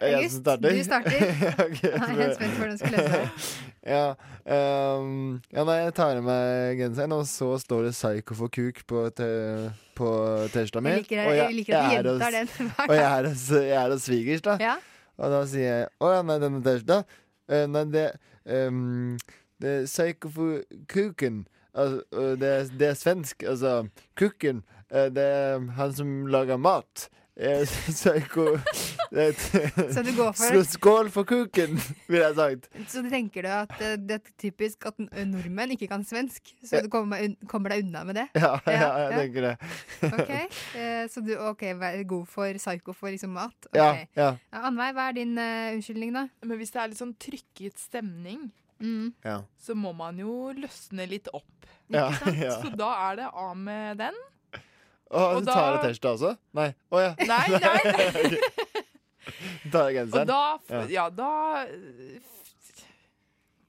[0.00, 0.70] Er August, starter?
[0.76, 1.10] du starter.
[1.82, 3.28] Jeg er spent på hvordan du skal løse det.
[3.94, 4.02] ja,
[4.98, 8.82] um, ja, nei, jeg tar av meg genseren, og så står det 'Psycho for kuk'
[8.86, 10.10] på te- på
[10.52, 10.90] T-skjorta mi.
[10.90, 14.02] Jeg liker- og jeg liker at du gjentar den Og jeg er hos, er hos
[14.10, 14.58] svigers, da.
[14.60, 14.74] Ja.
[15.16, 17.04] Og da sier jeg Å ja, nei, denne T-skjorta
[17.46, 18.08] Uh, Nei, det
[18.50, 19.18] um,
[19.62, 21.46] Det er Psycho for kuken.
[21.72, 22.00] Altså,
[22.40, 23.44] det, det er svensk.
[23.46, 23.86] Altså,
[24.18, 24.64] kukken.
[24.92, 27.08] Eh, det er han som lager mat.
[27.36, 28.54] Eh, Psycho
[29.12, 29.26] det,
[29.94, 31.74] Så du går for- Skål for kuken,
[32.08, 32.68] ville jeg sagt.
[32.88, 36.80] Så du tenker du at eh, det er typisk at nordmenn ikke kan svensk, så
[36.80, 38.24] du kommer, kommer deg unna med det?
[38.40, 39.54] Ja, ja, jeg tenker det.
[40.08, 40.32] Ok,
[40.80, 43.68] eh, Så du okay, er god for psyko for liksom mat?
[43.68, 44.06] Okay.
[44.16, 44.62] Ja, ja.
[44.64, 46.24] Annveig, hva er din uh, unnskyldning, da?
[46.40, 49.14] Men hvis det er litt sånn trykket stemning, Mm.
[49.24, 49.38] Ja.
[49.56, 51.68] så må man jo løsne litt opp.
[51.88, 52.36] Ikke sant?
[52.42, 52.56] ja.
[52.60, 54.18] Så da er det av med den.
[55.10, 56.32] Å, Og du da- tar av T-skjorta også?
[56.58, 56.70] Nei.
[56.90, 57.12] Å ja.
[57.26, 58.38] Nei, nei.
[59.72, 60.26] Tar av Og genseren?
[60.30, 60.80] da, Ja.
[60.90, 61.30] ja, da
[61.66, 62.18] eh,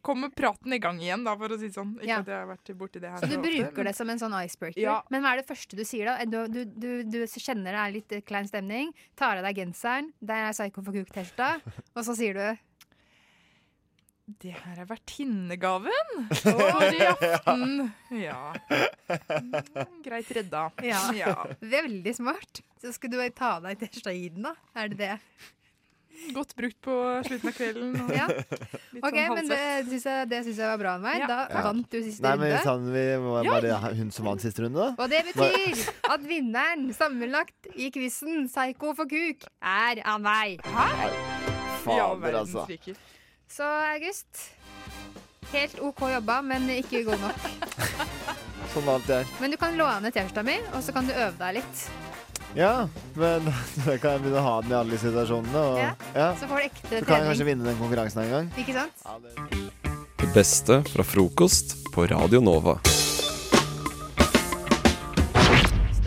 [0.02, 1.96] kommer praten i gang igjen, da, for å si det sånn.
[2.00, 2.20] Ikke Ja.
[2.22, 4.20] at jeg har vært borti det her Så du ofte, bruker men- det som en
[4.20, 4.80] sånn icebreaker.
[4.82, 5.02] Ja.
[5.10, 6.24] Men hva er det første du sier, da?
[6.26, 10.14] Du, du, du, du kjenner det er litt eh, klein stemning, tar av deg genseren,
[10.22, 11.62] der er psycho for kuk-T-skjorta,
[11.96, 12.58] og så sier du
[14.28, 17.78] Det her er vertinnegaven for i aften.
[18.12, 18.52] Ja.
[19.08, 19.54] Mm,
[20.04, 20.66] Greit redda.
[20.84, 21.00] Ja.
[21.16, 21.36] ja.
[21.64, 22.60] Veldig smart.
[22.82, 24.52] Så skal du ta av deg T-skjorta i den, da?
[24.76, 25.14] Er det det?
[26.36, 27.96] Godt brukt på slutten av kvelden.
[28.04, 28.28] og Ja.
[28.28, 31.20] litt OK, sånn men det syns jeg, synes jeg var bra, Anveig.
[31.24, 31.28] Ja.
[31.32, 31.64] Da Ja.
[31.70, 33.52] vant du siste Nei, men sånn, vi, var, Ja.
[33.54, 35.04] var det hun som vant siste runde, da?
[35.04, 40.60] Og det betyr at vinneren sammenlagt i quizen Psycho for kuk er av meg.
[40.68, 41.12] Hæ?
[41.86, 42.68] Fader, altså.
[43.50, 44.44] Så August
[45.54, 47.46] Helt OK jobba, men ikke god nok.
[48.74, 49.30] Sånn alt det er.
[49.40, 51.86] Men du kan låne T-skjorta mi, og så kan du øve deg litt.
[52.58, 52.74] Ja,
[53.16, 53.48] men
[53.86, 55.64] da kan jeg begynne å ha den i alle situasjonene.
[55.72, 56.30] Og, Ja, ja.
[56.36, 58.52] Så får du ekte Så kan jeg kanskje vinne den konkurransen en gang.
[58.60, 59.08] Ikke sant?
[60.20, 62.76] Det beste fra frokost på Radio Nova.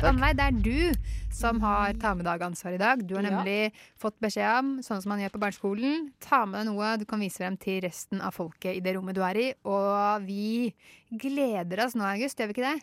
[0.01, 3.03] Anveig, det er du som har ta med deg-ansvar i dag.
[3.07, 3.31] Du har Ja.
[3.31, 7.05] nemlig fått beskjed om, sånn som man gjør på barneskolen, ta med deg noe du
[7.05, 9.55] kan vise frem til resten av folket i det rommet du er i.
[9.65, 10.75] Og vi
[11.13, 12.83] gleder oss nå, August, gjør vi ikke det?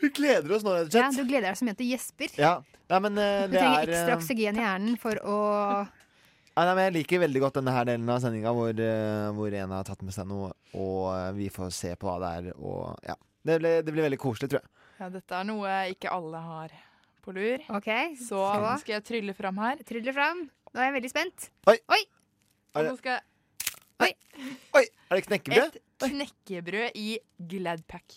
[0.00, 2.38] Vi gleder oss nå, rett og Ja, du gleder deg som jente Jesper gjesper.
[2.40, 2.62] Ja.
[2.90, 5.88] Nei, men uh, Du det trenger er ekstra eh, oksygen i hjernen for å
[6.54, 9.52] Nei, nei, men Jeg liker veldig godt denne her delen av sendinga hvor, eh, hvor
[9.54, 12.52] en har tatt med seg noe, og vi får se på hva det er.
[12.58, 13.14] Og ja,
[13.44, 14.68] Det blir, det blir veldig koselig, tror jeg.
[15.00, 16.74] Ja, dette er noe ikke alle har
[17.24, 17.58] på lur.
[17.74, 17.88] Ok,
[18.20, 19.76] Så så- skal jeg trylle fram her.
[19.82, 20.50] Trylle fram.
[20.74, 21.50] Nå er jeg veldig spent.
[21.66, 21.78] Oi!
[21.88, 22.02] Oi!
[22.74, 23.22] Er nå skal jeg
[24.74, 24.84] Oi!
[25.10, 25.76] Er det knekkebrød?
[25.76, 28.16] Et knekkebrød i Gladpack.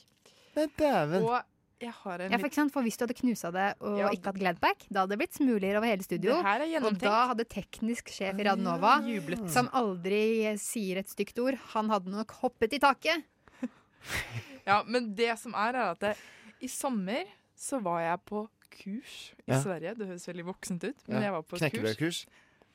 [0.55, 1.21] Nei, dæven.
[1.23, 1.43] Og
[1.79, 2.73] jeg har en Ja, for, sant?
[2.73, 4.09] for Hvis du hadde knusa det og Ja.
[4.09, 6.33] ikke hatt Gladpack, da hadde det blitt smuler over hele studio.
[6.33, 11.07] Det her er og da hadde teknisk sjef i Radnova, ja, som aldri sier et
[11.07, 13.23] stygt ord, han hadde nok hoppet i taket.
[14.67, 16.17] Ja, men det som er, er at det,
[16.61, 17.25] i sommer
[17.57, 19.61] så var jeg på kurs i Ja.
[19.63, 19.95] Sverige.
[19.97, 21.23] Det høres veldig voksent ut, men Ja.
[21.27, 21.71] jeg var på et kurs.
[21.71, 22.25] Knekkebrødkurs?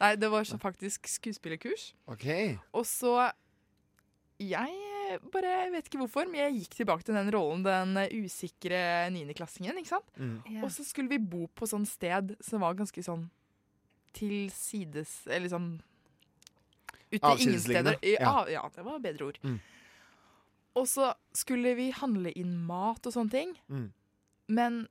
[0.01, 1.93] Nei, det var så faktisk skuespillerkurs.
[2.09, 2.59] OK.
[2.75, 3.33] Og så
[4.41, 9.11] Jeg bare jeg vet ikke hvorfor, men jeg gikk tilbake til den rollen, den usikre
[9.13, 10.09] niendeklassingen, ikke sant?
[10.17, 10.43] Mm.
[10.51, 10.65] Yeah.
[10.65, 13.29] Og så skulle vi bo på sånn sted som var ganske sånn
[14.13, 15.81] til sides Eller sånn
[17.13, 17.99] Ute i ingen steder.
[18.03, 18.47] Ja.
[18.49, 19.39] ja, det var bedre ord.
[19.45, 19.61] Mm.
[20.79, 23.55] Og så skulle vi handle inn mat og sånne ting.
[23.69, 23.89] Mm.
[24.57, 24.83] Men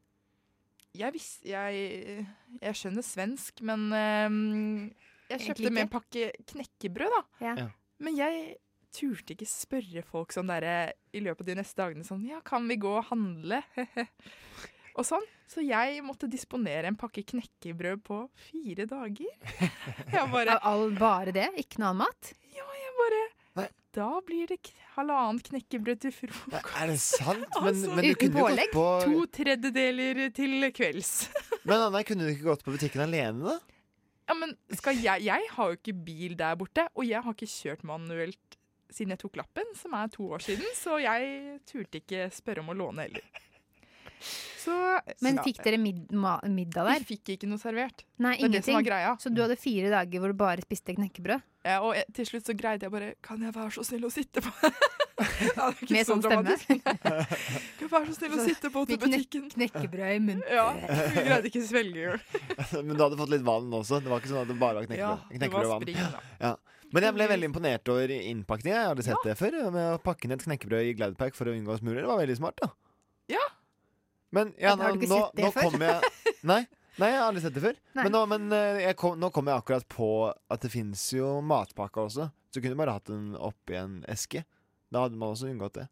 [0.97, 2.25] jeg visste jeg,
[2.59, 4.89] jeg skjønner svensk, men ehm,
[5.31, 7.21] jeg kjøpte med en pakke knekkebrød, da.
[7.45, 7.53] Ja.
[7.63, 7.69] Ja.
[8.01, 8.43] Men jeg
[8.91, 12.65] turte ikke spørre folk sånn derre i løpet av de neste dagene sånn Ja, kan
[12.67, 13.61] vi gå og handle?
[14.97, 15.23] og sånn.
[15.51, 19.31] Så jeg måtte disponere en pakke knekkebrød på fire dager.
[20.15, 21.49] Jeg bare all bare det?
[21.59, 22.31] Ikke noe annen mat?
[22.51, 23.21] Ja, jeg bare
[23.91, 24.59] Da blir det
[24.95, 26.69] halvannet knekkebrød til frokost.
[26.79, 27.43] Er det sant?
[27.59, 31.11] Men, Altså, men du kunne jo gått på To tredjedeler til kvelds.
[31.67, 33.57] Men Anna, kunne du ikke gått på butikken alene, da?
[34.31, 37.49] Ja, men skal jeg Jeg har jo ikke bil der borte, og jeg har ikke
[37.51, 38.55] kjørt manuelt
[38.91, 42.71] siden jeg tok lappen, som er to år siden, så jeg turte ikke spørre om
[42.71, 43.23] å låne heller.
[44.61, 44.73] Så
[45.25, 47.03] Men fikk dere mid ma middag der?
[47.05, 48.03] Vi fikk ikke noe servert.
[48.21, 48.89] Nei, Det er det som var ingenting.
[48.91, 49.13] greia.
[49.23, 51.41] Så du hadde fire dager hvor du bare spiste knekkebrød?
[51.65, 54.09] Ja, og jeg, til slutt så greide jeg bare Kan jeg være så snill å
[54.09, 54.49] sitte på
[55.53, 56.55] ja, Med sånn stemme?
[56.71, 59.45] Kan jeg være så snill å sitte på til butikken?
[59.53, 60.41] knekkebrød i munnen.
[60.57, 62.17] Ja, vi greide ikke svelge.
[62.81, 64.01] Men du hadde fått litt vann også?
[64.01, 65.05] Det var ikke sånn at det bare var knekkebrød?
[65.05, 65.85] Ja, det var knekkebrød vann.
[65.85, 66.23] spring, da.
[66.41, 66.53] Ja.
[66.91, 68.75] Men jeg ble veldig imponert over innpakningen.
[68.81, 69.53] Jeg hadde sett det før.
[69.71, 72.01] Med å pakke ned et knekkebrød i Gladpack for å unngå smuler.
[72.03, 72.67] Det var veldig smart, da.
[74.31, 74.37] Ja.
[74.37, 75.77] Men ja, Har du nå, ikke nå, sett det nå før?
[75.83, 76.61] jeg Nei.
[76.99, 77.77] Nei, jeg har aldri sett det før.
[77.95, 78.03] Nei.
[78.03, 81.37] Men, nå, men eh, jeg kom, nå kom jeg akkurat på at det fins jo
[81.45, 82.27] matpakker også.
[82.51, 84.43] Så du kunne bare hatt den oppi en eske.
[84.91, 85.87] Da hadde man også unngått det.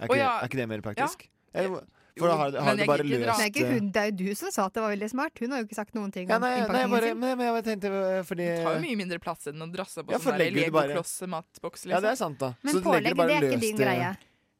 [0.00, 0.32] Er ikke, Å, ja.
[0.40, 1.28] er ikke det mer praktisk?
[1.54, 1.84] Eller,
[2.18, 4.16] for da har, har du bare løst Det er, ikke eh, hun, det er jo
[4.18, 5.40] du som sa at det var veldig smart.
[5.40, 7.20] Hun har jo ikke sagt noen ting ja, om nei, nei, bare, sin.
[7.22, 10.04] men, men jeg tenkte eh, fordi Det tar jo mye mindre plass enn å drasse
[10.04, 11.86] på Ja, sånn du Lego-kloss-matboks.
[11.86, 11.94] Liksom.
[11.94, 12.52] Ja, det er sant, da.
[12.66, 14.10] Men Så du pålegg, bare det er ikke din greie.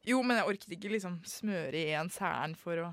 [0.08, 2.90] Jo, men jeg orket ikke liksom smøre i en særen for å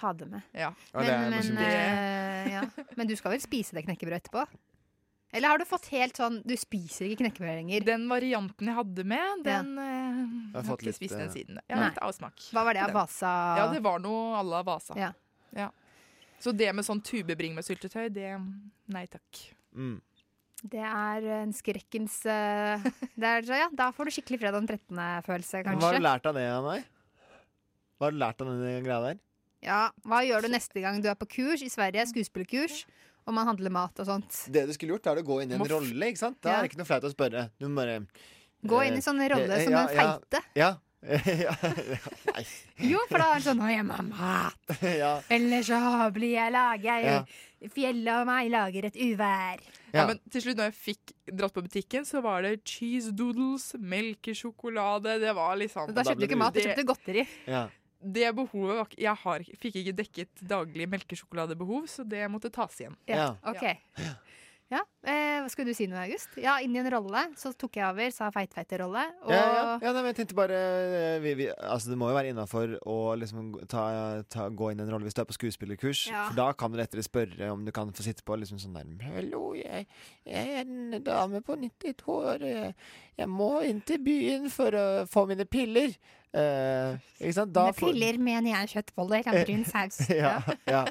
[0.00, 0.42] Ha det med.
[0.54, 0.70] Ja.
[0.94, 2.60] Men, men, eh, ja.
[2.96, 4.44] men du skal vel spise det knekkebrødet etterpå?
[5.32, 7.84] Eller har du fått helt sånn Du spiser ikke knekkebrød lenger?
[7.86, 9.88] Den varianten jeg hadde med, den Ja.
[9.90, 11.60] Jeg har har fått ikke litt, spist den eh, siden.
[11.66, 11.88] Ja, Nei.
[11.90, 12.46] litt avsmak.
[12.54, 12.98] Hva var det av Den.
[12.98, 13.32] Vasa?
[13.60, 14.96] Ja, det var noe à la Vasa.
[14.98, 15.12] Ja.
[15.56, 15.68] Ja.
[16.40, 18.32] Så det med sånn tubebring med syltetøy, det
[18.90, 19.42] Nei takk.
[19.76, 20.00] Mm.
[20.60, 22.82] Det er en skrekkens eh,
[23.16, 26.36] det er, ja, Da får du skikkelig fredag den 13.-følelse, Hva har du lært av
[26.36, 26.84] det, av meg?
[27.96, 29.20] Hva har du lært av den greia der?
[29.64, 32.84] Ja, Hva gjør du neste gang du er på kurs i Sverige, skuespillerkurs,
[33.28, 34.42] og man handler mat og sånt?
[34.52, 36.38] Det du skulle gjort, er å gå inn i en Må rolle, ikke sant?
[36.44, 36.58] Da Ja.
[36.58, 37.48] er det ikke noe flaut å spørre.
[37.60, 37.98] Du må bare
[38.60, 40.44] Gå inn i sånn rolle eh, som ja, den feite.
[40.60, 40.70] Ja.
[41.46, 41.54] ja.
[42.76, 44.80] Jo, for da er det sånn 'Å, jeg må ha mat'.
[45.02, 45.12] ja.
[45.32, 45.78] Eller så
[46.12, 47.20] blir jeg lager Ja.
[47.72, 49.60] Fjellet og meg lager et uvær.
[49.94, 50.06] Ja.
[50.06, 55.18] men til slutt, når jeg fikk dratt på butikken, så var det cheese doodles, melkesjokolade
[55.22, 57.26] Det var liksom Da kjøpte du ikke mat, du kjøpte godteri.
[57.50, 57.66] Ja.
[58.00, 62.96] Det behovet var Jeg har, fikk ikke dekket daglig melkesjokoladebehov, så det måtte tas igjen.
[63.10, 63.66] Ja, ok.
[64.70, 66.36] Ja, eh, skulle du si noe, August?
[66.38, 67.24] Ja, inn i en rolle.
[67.38, 69.02] Så tok jeg over, sa feitfeite-rolle.
[69.24, 72.10] Og Ja, ja, ja nei, men jeg tenkte bare eh, vi, vi, Altså Det må
[72.12, 73.82] jo være innafor å liksom ta,
[74.30, 76.04] ta, gå inn i en rolle hvis du er på skuespillerkurs.
[76.12, 76.28] Ja.
[76.28, 79.10] For da kan du lettere spørre om du kan få sitte på liksom sånn der
[79.10, 79.88] Hallo, jeg,
[80.28, 82.46] jeg er en dame på 92 år.
[82.46, 82.78] Jeg,
[83.18, 85.98] jeg må inn til byen for å få mine piller.
[86.30, 86.98] Eh?
[87.50, 90.02] Da med piller mener jeg kjøttboller og brun saus.
[90.22, 90.36] ja,
[90.68, 90.84] ja.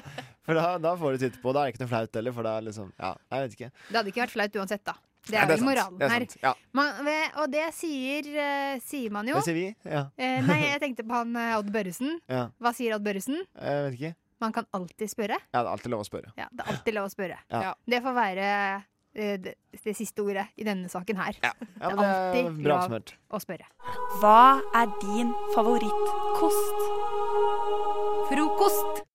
[0.44, 1.54] For da, da får du titte på.
[1.56, 3.70] Da er det ikke noe flaut heller, for da liksom Ja, jeg vet ikke.
[3.88, 4.96] Det hadde ikke vært flaut uansett, da.
[5.28, 6.24] Det er det er vel moralen er her.
[6.42, 6.52] ja.
[6.72, 7.08] Man,
[7.42, 9.36] og det sier, uh, sier man jo.
[9.36, 9.66] Det sier vi.
[9.84, 10.06] Ja.
[10.16, 12.16] Eh, nei, jeg tenkte på han eh, Odd Børresen.
[12.30, 12.46] ja.
[12.56, 13.42] Hva sier Odd Børresen?
[13.44, 14.14] Jeg vet ikke.
[14.40, 15.36] Man kan alltid spørre.
[15.52, 16.32] Ja, det er alltid lov å spørre.
[16.40, 17.36] Ja, det er alltid lov å spørre.
[17.52, 17.74] Ja.
[17.92, 19.54] Det får være eh, det,
[19.84, 21.38] det siste ordet i denne saken her.
[21.42, 23.68] Ja, er det er alltid bra lov å spørre.
[24.22, 26.84] Hva er din favorittkost?
[28.30, 29.09] Frokost.